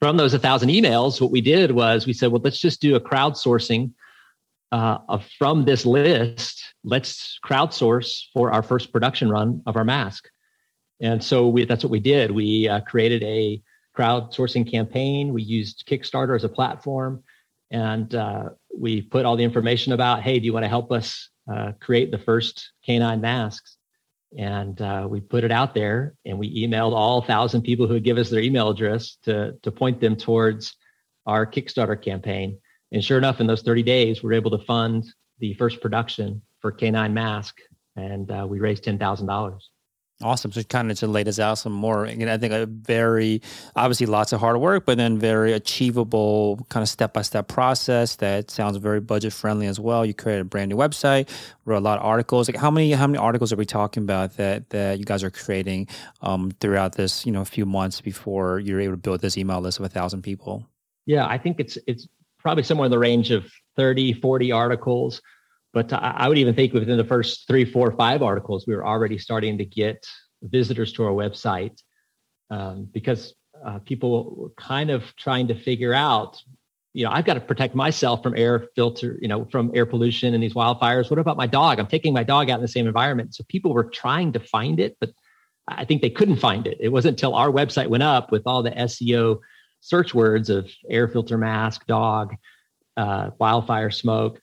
[0.00, 2.96] From those a thousand emails, what we did was we said, well, let's just do
[2.96, 3.92] a crowdsourcing
[4.72, 10.28] uh, from this list, let's crowdsource for our first production run of our mask.
[11.00, 12.30] And so we, that's what we did.
[12.30, 13.62] We uh, created a
[13.96, 15.32] crowdsourcing campaign.
[15.32, 17.22] We used Kickstarter as a platform,
[17.70, 21.28] and uh, we put all the information about, hey, do you want to help us
[21.50, 23.76] uh, create the first canine masks?
[24.36, 28.04] And uh, we put it out there, and we emailed all thousand people who would
[28.04, 30.76] give us their email address to to point them towards
[31.24, 32.58] our Kickstarter campaign.
[32.92, 35.04] And sure enough, in those 30 days, we are able to fund
[35.38, 37.56] the first production for K9 Mask,
[37.96, 39.58] and uh, we raised $10,000.
[40.22, 40.50] Awesome.
[40.50, 43.42] So kind of to lay this out some more, and I think a very,
[43.74, 48.78] obviously lots of hard work, but then very achievable kind of step-by-step process that sounds
[48.78, 50.06] very budget friendly as well.
[50.06, 51.28] You created a brand new website,
[51.66, 52.48] wrote a lot of articles.
[52.48, 55.30] Like how many, how many articles are we talking about that, that you guys are
[55.30, 55.88] creating
[56.22, 59.60] um, throughout this, you know, a few months before you're able to build this email
[59.60, 60.66] list of a thousand people?
[61.04, 62.08] Yeah, I think it's, it's
[62.46, 65.20] probably somewhere in the range of 30, 40 articles.
[65.72, 69.18] But I would even think within the first three, four, five articles, we were already
[69.18, 70.06] starting to get
[70.44, 71.82] visitors to our website
[72.48, 73.34] um, because
[73.66, 76.40] uh, people were kind of trying to figure out,
[76.92, 80.32] you know, I've got to protect myself from air filter, you know, from air pollution
[80.32, 81.10] and these wildfires.
[81.10, 81.80] What about my dog?
[81.80, 83.34] I'm taking my dog out in the same environment.
[83.34, 85.10] So people were trying to find it, but
[85.66, 86.78] I think they couldn't find it.
[86.78, 89.40] It wasn't until our website went up with all the SEO
[89.86, 92.34] search words of air filter mask, dog,
[92.96, 94.40] uh, wildfire smoke,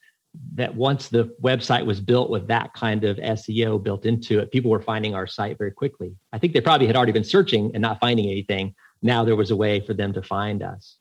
[0.56, 4.72] that once the website was built with that kind of SEO built into it, people
[4.72, 6.16] were finding our site very quickly.
[6.32, 8.74] I think they probably had already been searching and not finding anything.
[9.02, 10.98] Now there was a way for them to find us.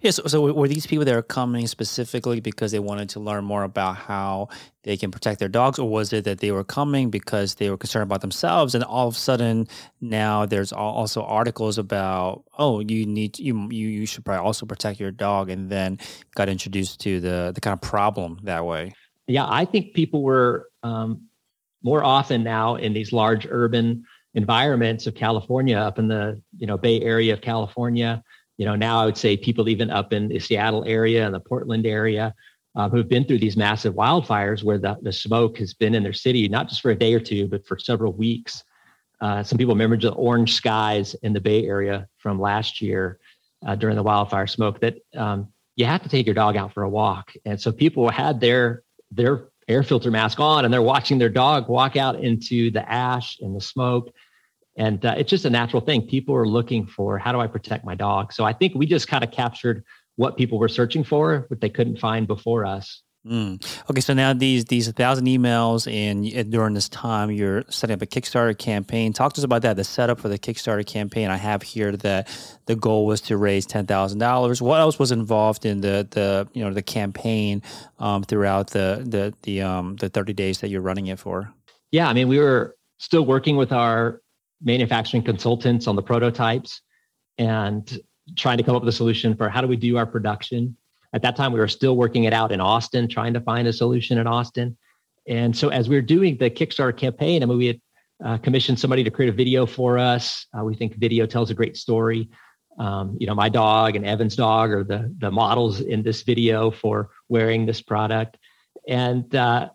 [0.00, 3.44] Yeah, so, so were these people that are coming specifically because they wanted to learn
[3.44, 4.48] more about how
[4.82, 7.76] they can protect their dogs, or was it that they were coming because they were
[7.76, 9.66] concerned about themselves, and all of a sudden
[10.00, 15.00] now there's also articles about oh you need you you you should probably also protect
[15.00, 15.98] your dog, and then
[16.34, 18.92] got introduced to the the kind of problem that way.
[19.26, 21.22] Yeah, I think people were um,
[21.82, 26.78] more often now in these large urban environments of California, up in the you know
[26.78, 28.22] Bay Area of California
[28.58, 31.40] you know, now I would say people even up in the Seattle area and the
[31.40, 32.34] Portland area
[32.74, 36.12] uh, who've been through these massive wildfires where the, the smoke has been in their
[36.12, 38.62] city, not just for a day or two, but for several weeks.
[39.20, 43.18] Uh, some people remember the orange skies in the Bay Area from last year
[43.66, 46.82] uh, during the wildfire smoke that um, you have to take your dog out for
[46.82, 47.32] a walk.
[47.46, 51.68] And so people had their, their air filter mask on and they're watching their dog
[51.68, 54.12] walk out into the ash and the smoke
[54.76, 56.06] and uh, it's just a natural thing.
[56.06, 58.32] People are looking for how do I protect my dog?
[58.32, 59.84] So I think we just kind of captured
[60.16, 63.02] what people were searching for, what they couldn't find before us.
[63.26, 63.64] Mm.
[63.90, 68.06] Okay, so now these these thousand emails, and during this time, you're setting up a
[68.06, 69.12] Kickstarter campaign.
[69.12, 69.76] Talk to us about that.
[69.76, 71.28] The setup for the Kickstarter campaign.
[71.28, 72.28] I have here that
[72.66, 74.62] the goal was to raise ten thousand dollars.
[74.62, 77.62] What else was involved in the the you know the campaign
[77.98, 81.52] um, throughout the the the um, the thirty days that you're running it for?
[81.90, 84.20] Yeah, I mean, we were still working with our
[84.62, 86.80] manufacturing consultants on the prototypes
[87.38, 87.98] and
[88.36, 90.76] trying to come up with a solution for how do we do our production
[91.16, 93.72] at that time, we were still working it out in Austin, trying to find a
[93.72, 94.76] solution in Austin.
[95.26, 97.80] And so, as we were doing the Kickstarter campaign, I mean, we had
[98.22, 100.46] uh, commissioned somebody to create a video for us.
[100.56, 102.28] Uh, we think video tells a great story.
[102.78, 106.70] Um, you know, my dog and Evan's dog are the the models in this video
[106.70, 108.36] for wearing this product,
[108.86, 109.70] and uh,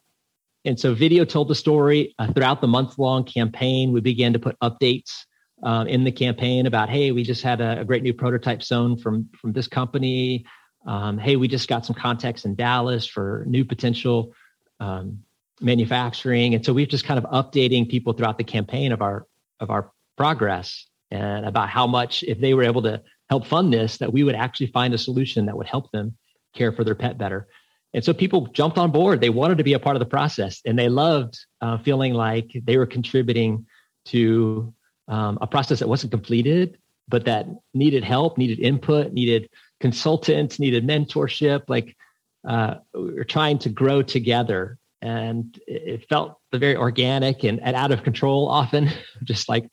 [0.65, 3.91] and so video told the story uh, throughout the month long campaign.
[3.91, 5.25] We began to put updates
[5.63, 8.97] um, in the campaign about, hey, we just had a, a great new prototype sewn
[8.97, 10.45] from from this company
[10.85, 14.33] um, hey, we just got some contacts in Dallas for new potential
[14.79, 15.23] um,
[15.59, 19.27] manufacturing, and so we've just kind of updating people throughout the campaign of our
[19.59, 23.97] of our progress and about how much if they were able to help fund this,
[23.97, 26.17] that we would actually find a solution that would help them
[26.55, 27.47] care for their pet better.
[27.93, 29.19] And so people jumped on board.
[29.19, 32.49] They wanted to be a part of the process, and they loved uh, feeling like
[32.63, 33.65] they were contributing
[34.05, 34.73] to
[35.07, 36.77] um, a process that wasn't completed,
[37.09, 39.49] but that needed help, needed input, needed
[39.81, 41.63] consultants, needed mentorship.
[41.67, 41.97] Like
[42.47, 47.91] uh, we were trying to grow together, and it felt very organic and, and out
[47.91, 48.89] of control often,
[49.23, 49.69] just like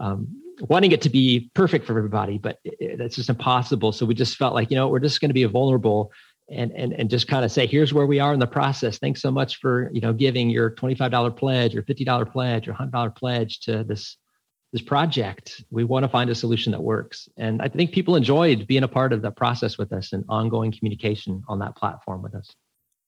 [0.00, 3.92] um, wanting it to be perfect for everybody, but it, it's just impossible.
[3.92, 6.12] So we just felt like you know we're just going to be vulnerable
[6.50, 9.22] and and and just kind of say here's where we are in the process thanks
[9.22, 13.60] so much for you know giving your $25 pledge or $50 pledge or $100 pledge
[13.60, 14.16] to this
[14.74, 15.64] this project.
[15.70, 17.28] We want to find a solution that works.
[17.36, 20.72] And I think people enjoyed being a part of the process with us and ongoing
[20.72, 22.50] communication on that platform with us.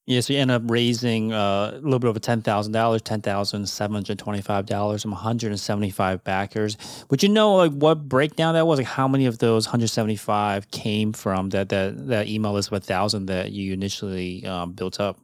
[0.08, 3.22] Yeah, so you end up raising uh, a little bit over ten thousand dollars, ten
[3.22, 6.76] thousand seven hundred twenty-five dollars from one hundred and seventy-five backers.
[7.10, 8.78] Would you know like what breakdown that was?
[8.78, 12.74] Like how many of those hundred seventy-five came from that that that email list of
[12.74, 15.18] a thousand that you initially um, built up?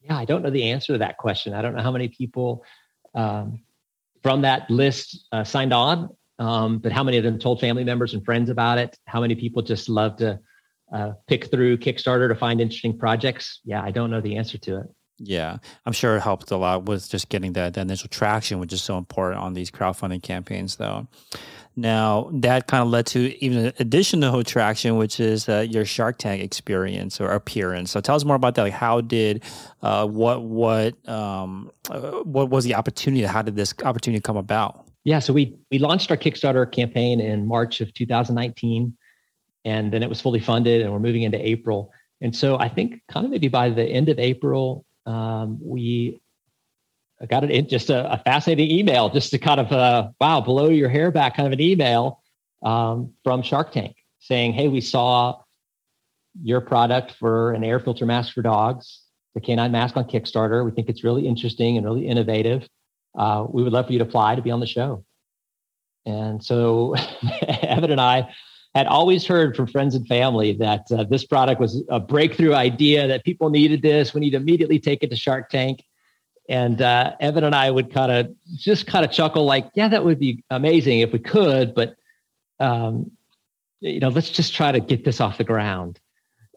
[0.00, 1.52] Yeah, I don't know the answer to that question.
[1.52, 2.64] I don't know how many people
[3.14, 3.62] um,
[4.22, 8.14] from that list uh, signed on, um, but how many of them told family members
[8.14, 8.96] and friends about it?
[9.06, 10.40] How many people just love to
[10.92, 13.60] uh, pick through Kickstarter to find interesting projects?
[13.64, 14.86] Yeah, I don't know the answer to it.
[15.18, 18.72] Yeah, I'm sure it helped a lot with just getting that, that initial traction, which
[18.72, 21.06] is so important on these crowdfunding campaigns, though.
[21.76, 26.42] Now that kind of led to even additional traction, which is uh, your Shark Tank
[26.42, 27.90] experience or appearance.
[27.90, 28.62] So tell us more about that.
[28.62, 29.42] Like, how did
[29.82, 33.24] uh, what what um, uh, what was the opportunity?
[33.24, 34.86] How did this opportunity come about?
[35.02, 38.96] Yeah, so we we launched our Kickstarter campaign in March of 2019,
[39.64, 41.92] and then it was fully funded, and we're moving into April.
[42.20, 46.20] And so I think kind of maybe by the end of April, um, we
[47.28, 50.88] got it just a, a, fascinating email, just to kind of uh, wow, blow your
[50.88, 52.22] hair back, kind of an email
[52.62, 55.40] um, from Shark Tank saying, "Hey, we saw
[56.42, 59.02] your product for an air filter mask for dogs,
[59.34, 60.64] the canine mask on Kickstarter.
[60.64, 62.68] We think it's really interesting and really innovative.
[63.16, 65.04] Uh, we would love for you to apply to be on the show."
[66.06, 66.94] And so
[67.42, 68.34] Evan and I
[68.74, 73.06] had always heard from friends and family that uh, this product was a breakthrough idea,
[73.06, 74.12] that people needed this.
[74.12, 75.84] We need to immediately take it to Shark Tank.
[76.48, 80.04] And uh, Evan and I would kind of just kind of chuckle, like, yeah, that
[80.04, 81.94] would be amazing if we could, but
[82.60, 83.10] um,
[83.80, 86.00] you know, let's just try to get this off the ground.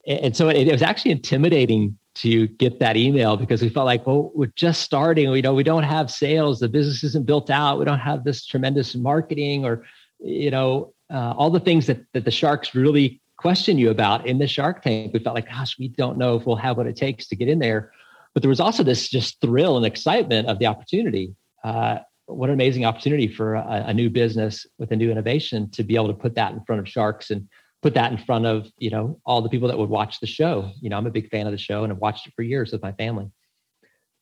[0.06, 4.08] And so it, it, was actually intimidating to get that email because we felt like,
[4.08, 5.30] well, we're just starting.
[5.30, 6.60] We know we don't have sales.
[6.60, 7.78] The business isn't built out.
[7.78, 9.86] We don't have this tremendous marketing or,
[10.20, 14.40] you know, uh, all the things that that the sharks really question you about in
[14.40, 15.14] the Shark Tank.
[15.14, 17.48] We felt like, gosh, we don't know if we'll have what it takes to get
[17.48, 17.92] in there.
[18.34, 21.36] But there was also this just thrill and excitement of the opportunity.
[21.64, 25.84] Uh, what an amazing opportunity for a, a, new business with a new innovation to
[25.84, 27.48] be able to put that in front of sharks and
[27.82, 30.72] put that in front of you know all the people that would watch the show.
[30.82, 32.72] You know, I'm a big fan of the show and I've watched it for years
[32.72, 33.32] with my family.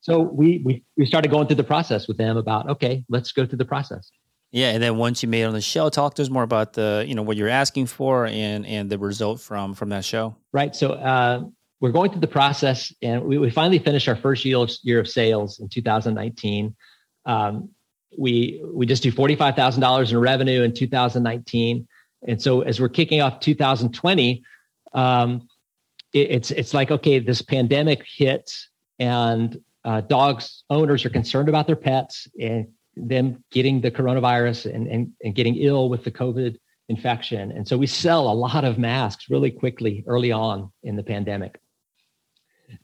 [0.00, 3.44] So we we we started going through the process with them about okay, let's go
[3.44, 4.10] through the process.
[4.52, 6.72] Yeah, and then once you made it on the show, talk to us more about
[6.72, 10.36] the you know what you're asking for and and the result from from that show.
[10.52, 10.74] Right.
[10.74, 11.42] So uh,
[11.80, 15.00] we're going through the process and we, we finally finished our first year of, year
[15.00, 16.74] of sales in 2019
[17.26, 17.68] um,
[18.18, 21.86] we we just do $45000 in revenue in 2019
[22.26, 24.42] and so as we're kicking off 2020
[24.94, 25.46] um,
[26.12, 28.68] it, it's it's like okay this pandemic hits
[28.98, 32.66] and uh, dogs owners are concerned about their pets and
[32.96, 36.56] them getting the coronavirus and, and, and getting ill with the covid
[36.88, 37.50] infection.
[37.52, 41.60] And so we sell a lot of masks really quickly early on in the pandemic.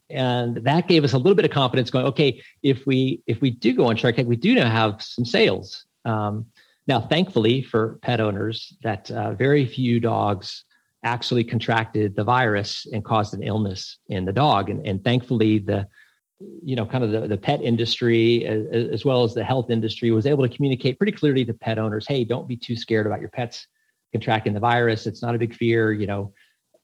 [0.09, 3.51] And that gave us a little bit of confidence going, okay, if we if we
[3.51, 5.85] do go on Shark Tank, we do now have some sales.
[6.05, 6.45] Um,
[6.87, 10.65] now, thankfully for pet owners, that uh, very few dogs
[11.03, 14.69] actually contracted the virus and caused an illness in the dog.
[14.69, 15.87] And, and thankfully, the
[16.63, 20.11] you know, kind of the, the pet industry as, as well as the health industry
[20.11, 23.19] was able to communicate pretty clearly to pet owners, hey, don't be too scared about
[23.19, 23.67] your pets
[24.11, 25.07] contracting the virus.
[25.07, 26.33] It's not a big fear, you know.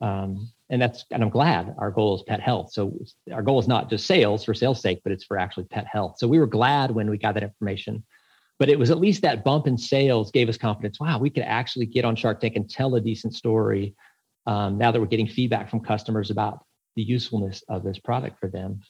[0.02, 2.72] Um, and that's and I'm glad our goal is pet health.
[2.72, 2.98] So
[3.34, 6.16] our goal is not just sales for sales sake, but it's for actually pet health.
[6.18, 8.04] So we were glad when we got that information.
[8.60, 11.00] But it was at least that bump in sales gave us confidence.
[11.00, 13.96] Wow, we could actually get on Shark Tank and tell a decent story.
[14.46, 18.50] Um, now that we're getting feedback from customers about the usefulness of this product for
[18.50, 18.82] them.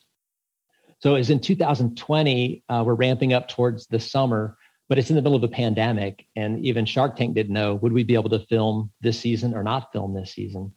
[1.00, 4.58] So as in 2020, uh, we're ramping up towards the summer,
[4.90, 7.94] but it's in the middle of a pandemic, and even Shark Tank didn't know would
[7.94, 10.74] we be able to film this season or not film this season.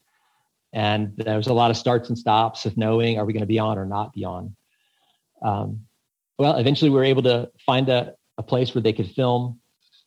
[0.73, 3.47] And there was a lot of starts and stops of knowing are we going to
[3.47, 4.57] be on or not be on.
[5.43, 5.87] Um,
[6.39, 9.61] well, eventually we were able to find a, a place where they could film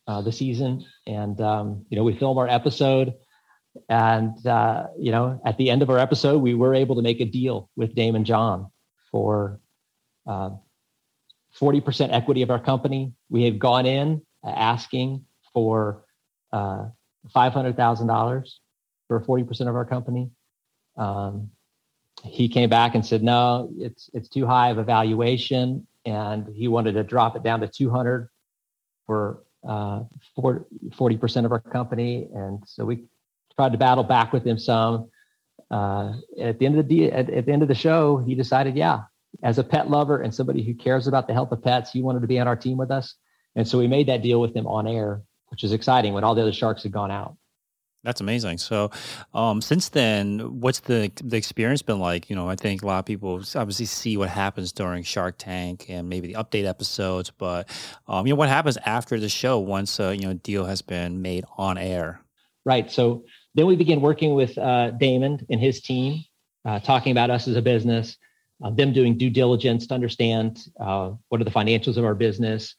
[0.07, 3.13] uh, the season, and um, you know we film our episode,
[3.89, 7.19] and uh, you know at the end of our episode we were able to make
[7.19, 8.71] a deal with Daymond John
[9.11, 9.59] for
[10.27, 10.51] uh,
[11.59, 13.13] 40% equity of our company.
[13.29, 16.03] We had gone in asking for
[16.51, 16.85] uh,
[17.35, 18.49] $500,000
[19.07, 20.31] for 40% of our company.
[20.97, 21.51] Um,
[22.23, 25.87] he came back and said, no, it's, it's too high of a valuation.
[26.05, 28.29] And he wanted to drop it down to 200
[29.05, 30.03] for uh,
[30.35, 32.27] 40, percent of our company.
[32.33, 33.05] And so we
[33.55, 35.09] tried to battle back with him some.
[35.71, 38.75] Uh, at the end of the at, at the end of the show, he decided,
[38.75, 39.03] yeah,
[39.43, 42.21] as a pet lover and somebody who cares about the health of pets, he wanted
[42.21, 43.15] to be on our team with us.
[43.55, 46.35] And so we made that deal with him on air, which is exciting when all
[46.35, 47.37] the other sharks had gone out.
[48.05, 48.59] That's amazing.
[48.59, 48.91] So,
[49.33, 52.29] um, since then, what's the the experience been like?
[52.29, 55.87] You know, I think a lot of people obviously see what happens during Shark Tank
[55.89, 57.67] and maybe the update episodes, but
[58.07, 61.23] um, you know, what happens after the show once uh, you know deal has been
[61.23, 62.21] made on air?
[62.63, 62.91] Right.
[62.91, 63.25] So
[63.55, 66.25] then we begin working with uh, Daymond and his team,
[66.63, 68.17] uh, talking about us as a business,
[68.63, 72.75] uh, them doing due diligence to understand uh, what are the financials of our business,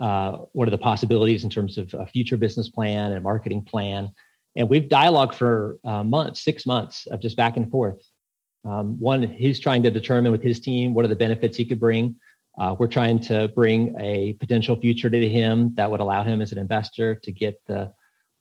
[0.00, 4.10] uh, what are the possibilities in terms of a future business plan and marketing plan.
[4.56, 8.00] And we've dialogued for uh, months, six months of just back and forth.
[8.64, 11.80] Um, one, he's trying to determine with his team what are the benefits he could
[11.80, 12.16] bring.
[12.56, 16.52] Uh, we're trying to bring a potential future to him that would allow him as
[16.52, 17.92] an investor to get the,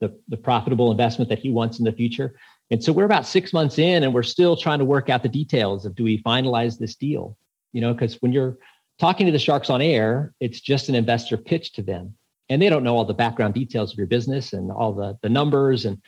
[0.01, 2.35] the, the profitable investment that he wants in the future.
[2.71, 5.29] And so we're about six months in and we're still trying to work out the
[5.29, 7.37] details of do we finalize this deal?
[7.71, 8.57] You know, because when you're
[8.99, 12.15] talking to the sharks on air, it's just an investor pitch to them.
[12.49, 15.29] And they don't know all the background details of your business and all the, the
[15.29, 15.85] numbers.
[15.85, 16.01] And,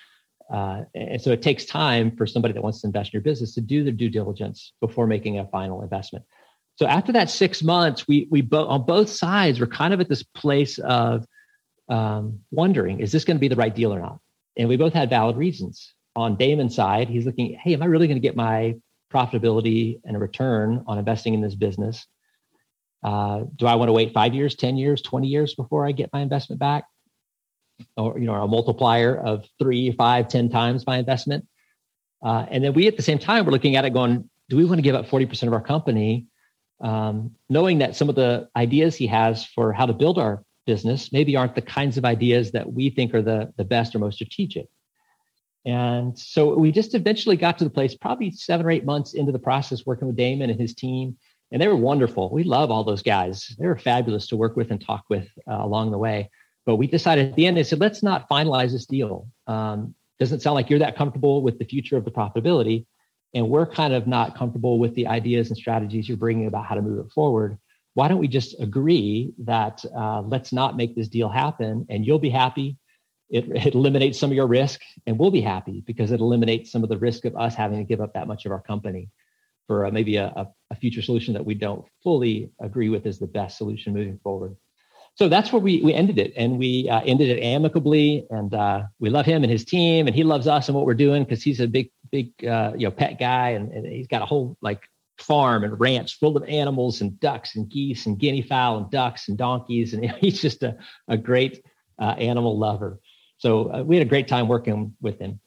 [0.52, 3.54] uh, and so it takes time for somebody that wants to invest in your business
[3.56, 6.26] to do their due diligence before making a final investment.
[6.78, 10.10] So after that six months, we we both on both sides we're kind of at
[10.10, 11.26] this place of
[11.88, 14.20] um, wondering, is this going to be the right deal or not?
[14.58, 18.08] And we both had valid reasons on Daymond's side, he's looking, hey, am I really
[18.08, 18.76] going to get my
[19.14, 22.06] profitability and a return on investing in this business?
[23.04, 26.10] Uh, do I want to wait five years, 10 years, 20 years before I get
[26.12, 26.86] my investment back?
[27.98, 31.46] Or, you know, a multiplier of three, five, 10 times my investment.
[32.24, 34.66] Uh, and then we, at the same time, we're looking at it going, do we
[34.66, 36.28] want to give up 40% of our company?
[36.82, 41.12] Um, knowing that some of the ideas he has for how to build our business
[41.12, 44.16] maybe aren't the kinds of ideas that we think are the, the best or most
[44.16, 44.68] strategic.
[45.66, 49.32] And so we just eventually got to the place, probably seven or eight months into
[49.32, 51.18] the process, working with Daymond and his team.
[51.52, 52.32] And they were wonderful.
[52.32, 53.56] We love all those guys.
[53.58, 56.30] They were fabulous to work with and talk with uh, along the way.
[56.66, 59.28] But we decided at the end, they said, let's not finalize this deal.
[59.48, 62.86] Um, doesn't sound like you're that comfortable with the future of the profitability.
[63.34, 66.76] And we're kind of not comfortable with the ideas and strategies you're bringing about how
[66.76, 67.58] to move it forward.
[67.94, 72.20] Why don't we just agree that uh, let's not make this deal happen and you'll
[72.20, 72.78] be happy
[73.30, 76.84] it, it, eliminates some of your risk and we'll be happy because it eliminates some
[76.84, 79.10] of the risk of us having to give up that much of our company
[79.68, 83.28] for uh, maybe a, a, future solution that we don't fully agree with is the
[83.28, 84.56] best solution moving forward.
[85.16, 88.84] So that's where we, we ended it and we uh, ended it amicably and uh,
[89.00, 91.42] we love him and his team and he loves us and what we're doing because
[91.42, 94.58] he's a big big uh, you know pet guy and, and he's got a whole
[94.62, 94.82] like
[95.18, 99.30] farm and ranch full of animals and ducks and geese and guinea fowl and ducks
[99.30, 100.76] and donkeys and he's just a,
[101.08, 101.64] a great
[101.98, 103.00] uh, animal lover
[103.46, 105.40] so uh, we had a great time working with him.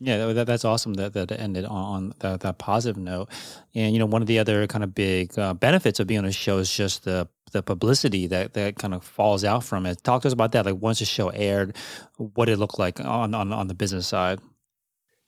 [0.00, 3.28] Yeah, that, that's awesome that that ended on, that, that positive note.
[3.74, 6.24] And you know, one of the other kind of big uh, benefits of being on
[6.24, 10.02] a show is just the the publicity that that kind of falls out from it.
[10.02, 10.64] Talk to us about that.
[10.64, 11.76] Like once the show aired,
[12.16, 14.40] what it looked like on on, on the business side.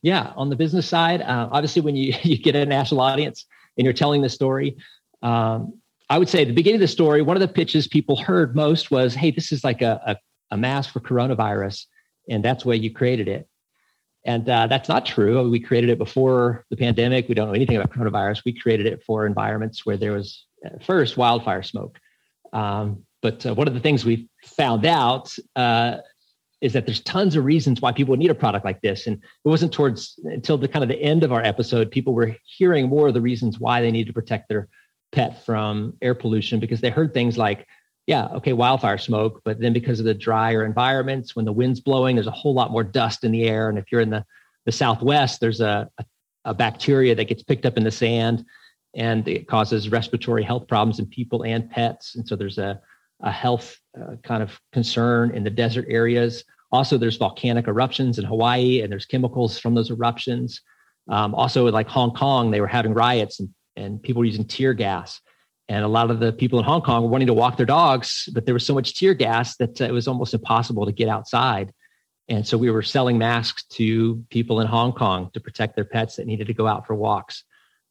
[0.01, 3.45] Yeah, on the business side, uh, obviously when you you get a national audience
[3.77, 4.75] and you're telling the story,
[5.23, 5.75] um,
[6.09, 8.57] I would say at the beginning of the story, one of the pitches people heard
[8.57, 10.17] most was, "Hey, this is like a, a,
[10.55, 11.85] a mask for coronavirus,
[12.29, 13.49] and that's why you created it."
[14.25, 15.49] And uh, that's not true.
[15.49, 17.29] We created it before the pandemic.
[17.29, 18.45] We don't know anything about coronavirus.
[18.45, 20.45] We created it for environments where there was
[20.83, 21.99] first wildfire smoke.
[22.53, 25.99] Um, but uh, one of the things we found out uh,
[26.61, 29.07] is that there's tons of reasons why people need a product like this.
[29.07, 32.37] And it wasn't towards until the kind of the end of our episode, people were
[32.45, 34.69] hearing more of the reasons why they need to protect their
[35.13, 37.67] pet from air pollution because they heard things like,
[38.07, 42.15] yeah, okay, wildfire smoke, but then because of the drier environments, when the wind's blowing,
[42.15, 43.69] there's a whole lot more dust in the air.
[43.69, 44.25] And if you're in the,
[44.65, 45.91] the Southwest, there's a,
[46.45, 48.45] a, bacteria that gets picked up in the sand
[48.95, 52.15] and it causes respiratory health problems in people and pets.
[52.15, 52.81] And so there's a,
[53.21, 56.45] a health uh, kind of concern in the desert areas.
[56.71, 60.61] Also, there's volcanic eruptions in Hawaii and there's chemicals from those eruptions.
[61.09, 64.75] Um, also, like Hong Kong, they were having riots and, and people were using tear
[64.75, 65.21] gas.
[65.69, 68.29] And a lot of the people in Hong Kong were wanting to walk their dogs,
[68.33, 71.09] but there was so much tear gas that uh, it was almost impossible to get
[71.09, 71.73] outside.
[72.29, 76.17] And so we were selling masks to people in Hong Kong to protect their pets
[76.17, 77.45] that needed to go out for walks.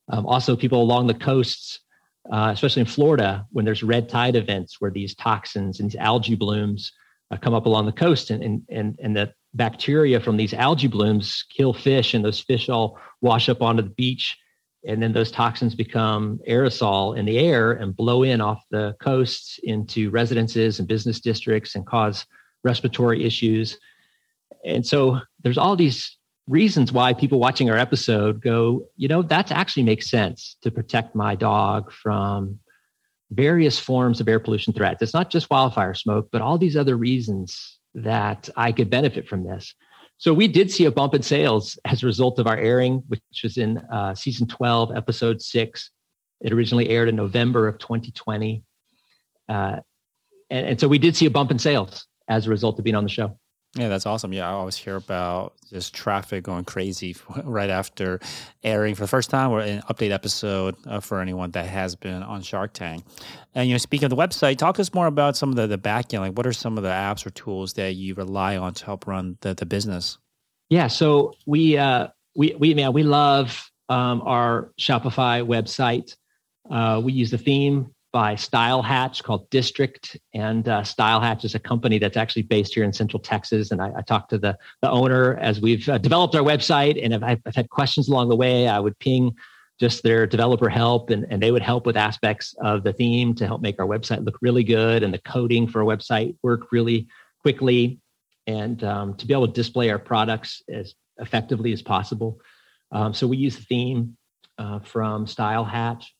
[0.08, 1.80] Um, also, people along the coasts,
[2.32, 6.36] uh, especially in Florida, when there's red tide events where these toxins and these algae
[6.36, 6.92] blooms
[7.32, 10.88] uh, come up along the coast, and, and and and the bacteria from these algae
[10.88, 14.38] blooms kill fish, and those fish all wash up onto the beach
[14.88, 19.60] and then those toxins become aerosol in the air and blow in off the coasts
[19.64, 22.26] into residences and business districts and cause
[22.64, 23.78] respiratory issues.
[24.64, 26.18] And so there's all these
[26.48, 31.16] reasons why people watching our episode go, you know, that actually makes sense to protect
[31.16, 32.60] my dog from
[33.32, 35.02] various forms of air pollution threats.
[35.02, 39.44] It's not just wildfire smoke, but all these other reasons that I could benefit from
[39.44, 39.74] this.
[40.18, 43.22] So we did see a bump in sales as a result of our airing, which
[43.44, 45.92] was in uh, season 12, episode six.
[46.42, 48.64] It originally aired in November of 2020.
[49.50, 49.78] Uh,
[50.50, 52.96] and, and so we did see a bump in sales as a result of being
[52.96, 53.38] on the show.
[53.78, 54.32] Yeah, that's awesome.
[54.32, 58.22] Yeah, I always hear about just traffic going crazy right after
[58.64, 62.24] airing for the first time or an update episode uh, for anyone that has been
[62.24, 63.04] on Shark Tank.
[63.54, 65.68] And, you know, speaking of the website, talk to us more about some of the,
[65.68, 66.24] the back end.
[66.24, 69.08] Like, what are some of the apps or tools that you rely on to help
[69.08, 70.18] run the, the business?
[70.70, 76.16] Yeah, so we, uh, we, we, man, we love um, our Shopify website.
[76.72, 80.16] Uh, we use the theme by Style Hatch called District.
[80.34, 83.72] And uh, Style Hatch is a company that's actually based here in Central Texas.
[83.72, 86.98] And I, I talked to the, the owner as we've uh, developed our website.
[87.04, 89.36] And if I've, I've, had questions along the way, I would ping
[89.82, 93.46] just their developer help and, and they would help with aspects of the theme to
[93.46, 97.08] help make our website look really good and the coding for a website work really
[97.42, 98.00] quickly
[98.48, 102.40] and um, to be able to display our products as effectively as possible.
[102.94, 104.16] Um, so we use the theme
[104.58, 106.15] uh, from Style Hatch.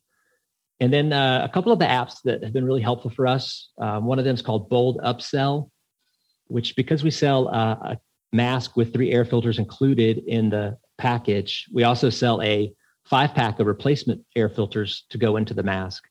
[0.80, 3.70] And then uh, a couple of the apps that have been really helpful for us.
[3.78, 5.70] Um, one of them is called Bold Upsell,
[6.48, 7.98] which because we sell uh, a
[8.34, 12.74] mask with three air filters included in the package, we also sell a
[13.06, 16.04] five pack of replacement air filters to go into the mask.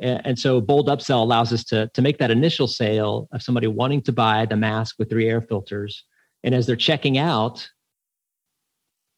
[0.00, 3.66] And, and so Bold Upsell allows us to, to make that initial sale of somebody
[3.66, 6.04] wanting to buy the mask with three air filters.
[6.42, 7.68] And as they're checking out,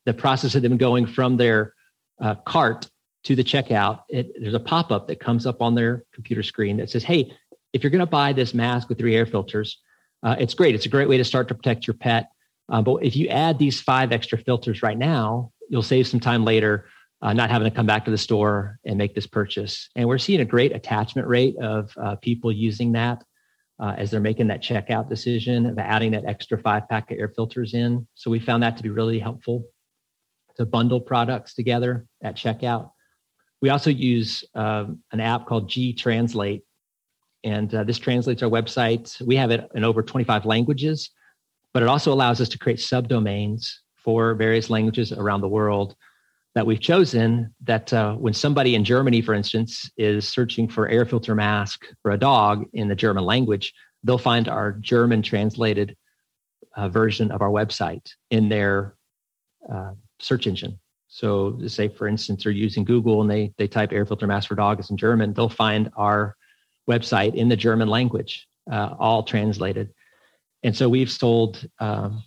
[0.04, 1.74] the process of them going from their
[2.20, 2.88] uh, cart
[3.24, 6.76] to the checkout, it, there's a pop up that comes up on their computer screen
[6.78, 7.32] that says, Hey,
[7.72, 9.78] if you're going to buy this mask with three air filters,
[10.22, 10.74] uh, it's great.
[10.74, 12.30] It's a great way to start to protect your pet.
[12.68, 16.44] Uh, but if you add these five extra filters right now, you'll save some time
[16.44, 16.86] later,
[17.20, 19.88] uh, not having to come back to the store and make this purchase.
[19.96, 23.22] And we're seeing a great attachment rate of uh, people using that
[23.80, 27.28] uh, as they're making that checkout decision of adding that extra five pack of air
[27.28, 28.06] filters in.
[28.14, 29.64] So we found that to be really helpful
[30.56, 32.90] to bundle products together at checkout.
[33.62, 36.64] We also use um, an app called G Translate,
[37.44, 39.24] and uh, this translates our website.
[39.24, 41.10] We have it in over 25 languages,
[41.72, 45.94] but it also allows us to create subdomains for various languages around the world
[46.56, 47.54] that we've chosen.
[47.62, 52.10] That uh, when somebody in Germany, for instance, is searching for air filter mask for
[52.10, 55.96] a dog in the German language, they'll find our German translated
[56.76, 58.96] uh, version of our website in their
[59.72, 60.80] uh, search engine.
[61.14, 64.54] So say, for instance, they're using Google and they, they type air filter mask for
[64.54, 66.36] dogs in German, they'll find our
[66.88, 69.90] website in the German language, uh, all translated.
[70.62, 72.24] And so we've sold um,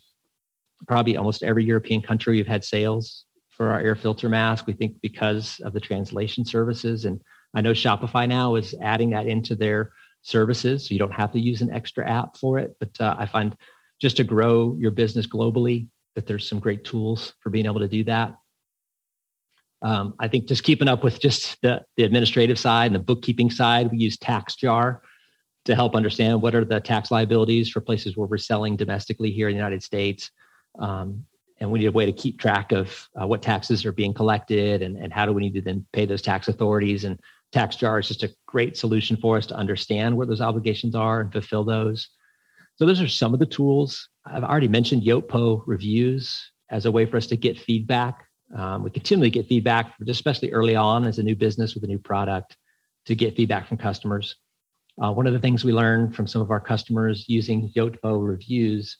[0.87, 2.35] probably almost every European country.
[2.35, 4.67] We've had sales for our air filter mask.
[4.67, 7.19] We think because of the translation services and
[7.55, 11.39] I know Shopify now is adding that into their services, so you don't have to
[11.39, 12.75] use an extra app for it.
[12.79, 13.57] But uh, I find
[13.99, 17.87] just to grow your business globally, that there's some great tools for being able to
[17.87, 18.35] do that.
[19.85, 23.51] Um, I think just keeping up with just the, the administrative side and the bookkeeping
[23.51, 24.99] side, we use TaxJar
[25.65, 29.47] to help understand what are the tax liabilities for places where we're selling domestically here
[29.47, 30.31] in the United States.
[30.79, 31.23] Um,
[31.59, 34.81] and we need a way to keep track of uh, what taxes are being collected
[34.81, 37.03] and, and how do we need to then pay those tax authorities.
[37.03, 37.19] And
[37.53, 41.31] TaxJar is just a great solution for us to understand where those obligations are and
[41.31, 42.09] fulfill those.
[42.77, 44.09] So those are some of the tools.
[44.25, 48.24] I've already mentioned Yotpo reviews as a way for us to get feedback.
[48.53, 51.99] Um, we continually get feedback, especially early on as a new business with a new
[51.99, 52.57] product,
[53.05, 54.35] to get feedback from customers.
[55.01, 58.97] Uh, one of the things we learned from some of our customers using Yotpo reviews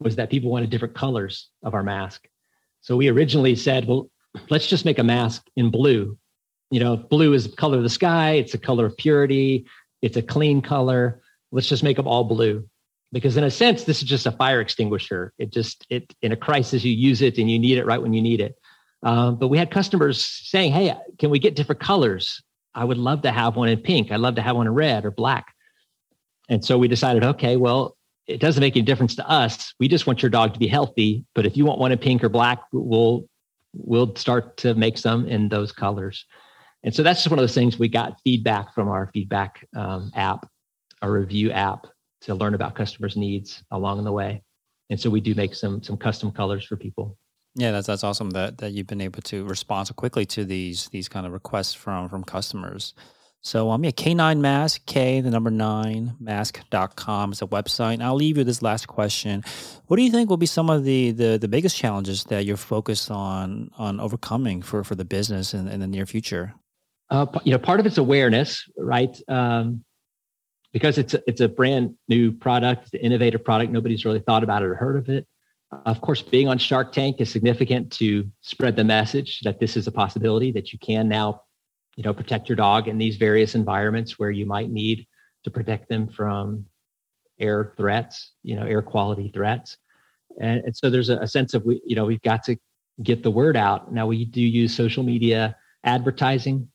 [0.00, 2.28] was that people wanted different colors of our mask.
[2.80, 4.10] So we originally said, well,
[4.50, 6.16] let's just make a mask in blue.
[6.70, 9.66] You know, blue is the color of the sky, it's a color of purity,
[10.02, 11.22] it's a clean color.
[11.50, 12.68] Let's just make them all blue.
[13.10, 15.32] Because in a sense, this is just a fire extinguisher.
[15.38, 18.12] It just it in a crisis you use it and you need it right when
[18.12, 18.56] you need it.
[19.02, 22.42] Um, but we had customers saying, "Hey, can we get different colors?
[22.74, 24.10] I would love to have one in pink.
[24.10, 25.54] I'd love to have one in red or black."
[26.48, 27.96] And so we decided, okay, well,
[28.26, 29.74] it doesn't make any difference to us.
[29.80, 31.24] We just want your dog to be healthy.
[31.34, 33.26] But if you want one in pink or black, we'll
[33.74, 36.24] we'll start to make some in those colors.
[36.82, 40.10] And so that's just one of those things we got feedback from our feedback um,
[40.14, 40.48] app,
[41.02, 41.86] our review app,
[42.22, 44.42] to learn about customers' needs along the way.
[44.90, 47.16] And so we do make some some custom colors for people.
[47.58, 50.88] Yeah, that's that's awesome that that you've been able to respond so quickly to these
[50.90, 52.94] these kind of requests from from customers.
[53.40, 57.94] So um yeah, K9 Mask, K the number nine mask.com is a website.
[57.94, 59.42] And I'll leave you this last question.
[59.88, 62.56] What do you think will be some of the the, the biggest challenges that you're
[62.56, 66.54] focused on on overcoming for for the business in, in the near future?
[67.10, 69.20] Uh, you know, part of it's awareness, right?
[69.26, 69.82] Um,
[70.72, 73.72] because it's a, it's a brand new product, it's an innovative product.
[73.72, 75.26] Nobody's really thought about it or heard of it.
[75.70, 79.86] Of course, being on Shark Tank is significant to spread the message that this is
[79.86, 81.42] a possibility that you can now
[81.96, 85.06] you know protect your dog in these various environments where you might need
[85.44, 86.64] to protect them from
[87.38, 89.76] air threats you know air quality threats.
[90.40, 92.56] And, and so there's a, a, sense of we you know we've got to
[93.02, 93.92] get the word out.
[93.92, 95.54] Now we do use social media
[95.84, 96.68] advertising.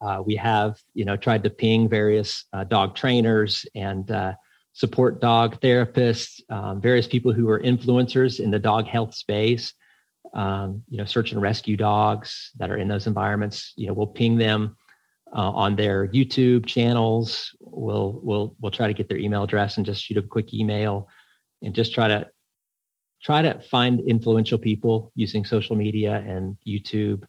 [0.00, 4.34] Uh, we have you know tried to ping various uh, dog trainers and uh,
[4.74, 9.72] support dog therapists um, various people who are influencers in the dog health space
[10.34, 13.72] um, you know, search and rescue dogs that are in those environments.
[13.76, 14.76] You know, we'll ping them
[15.34, 17.54] uh, on their YouTube channels.
[17.60, 21.08] We'll we'll we'll try to get their email address and just shoot a quick email,
[21.62, 22.28] and just try to
[23.22, 27.22] try to find influential people using social media and YouTube.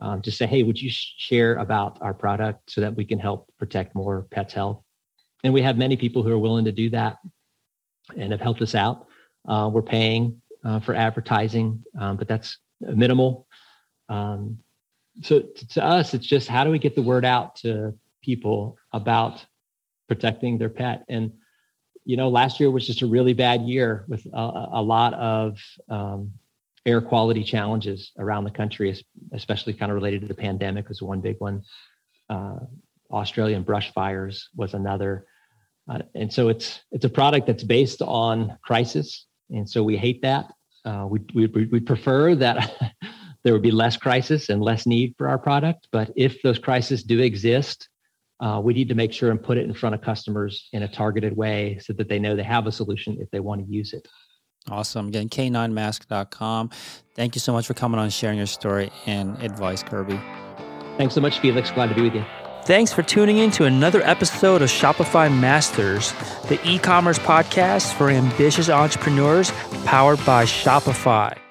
[0.00, 3.52] Um, just say, hey, would you share about our product so that we can help
[3.56, 4.82] protect more pets' health?
[5.44, 7.18] And we have many people who are willing to do that
[8.16, 9.06] and have helped us out.
[9.46, 13.46] Uh, we're paying uh, for advertising, um, but that's minimal.
[14.08, 14.58] Um,
[15.22, 19.44] so to, us, it's just how do we get the word out to people about
[20.08, 21.04] protecting their pet?
[21.08, 21.32] And
[22.04, 25.58] you know, last year was just a really bad year with a, a lot of
[25.88, 26.32] um,
[26.84, 28.96] air quality challenges around the country,
[29.32, 31.62] especially kind of related to the pandemic was one big one.
[32.28, 32.58] Uh,
[33.10, 35.26] Australian brush fires was another.
[35.92, 40.22] Uh, and so it's it's a product that's based on crisis and so we hate
[40.22, 40.52] that.
[40.84, 42.94] Uh, we, we, we prefer that
[43.44, 45.88] there would be less crisis and less need for our product.
[45.92, 47.88] But if those crises do exist,
[48.40, 50.88] uh, we need to make sure and put it in front of customers in a
[50.88, 53.92] targeted way so that they know they have a solution if they want to use
[53.92, 54.08] it.
[54.68, 55.08] Awesome.
[55.08, 56.70] Again, k9mask.com.
[57.14, 60.20] Thank you so much for coming on, sharing your story and advice, Kirby.
[60.96, 61.70] Thanks so much, Felix.
[61.70, 62.24] Glad to be with you.
[62.64, 66.12] Thanks for tuning in to another episode of Shopify Masters,
[66.48, 69.50] the e commerce podcast for ambitious entrepreneurs
[69.84, 71.41] powered by Shopify.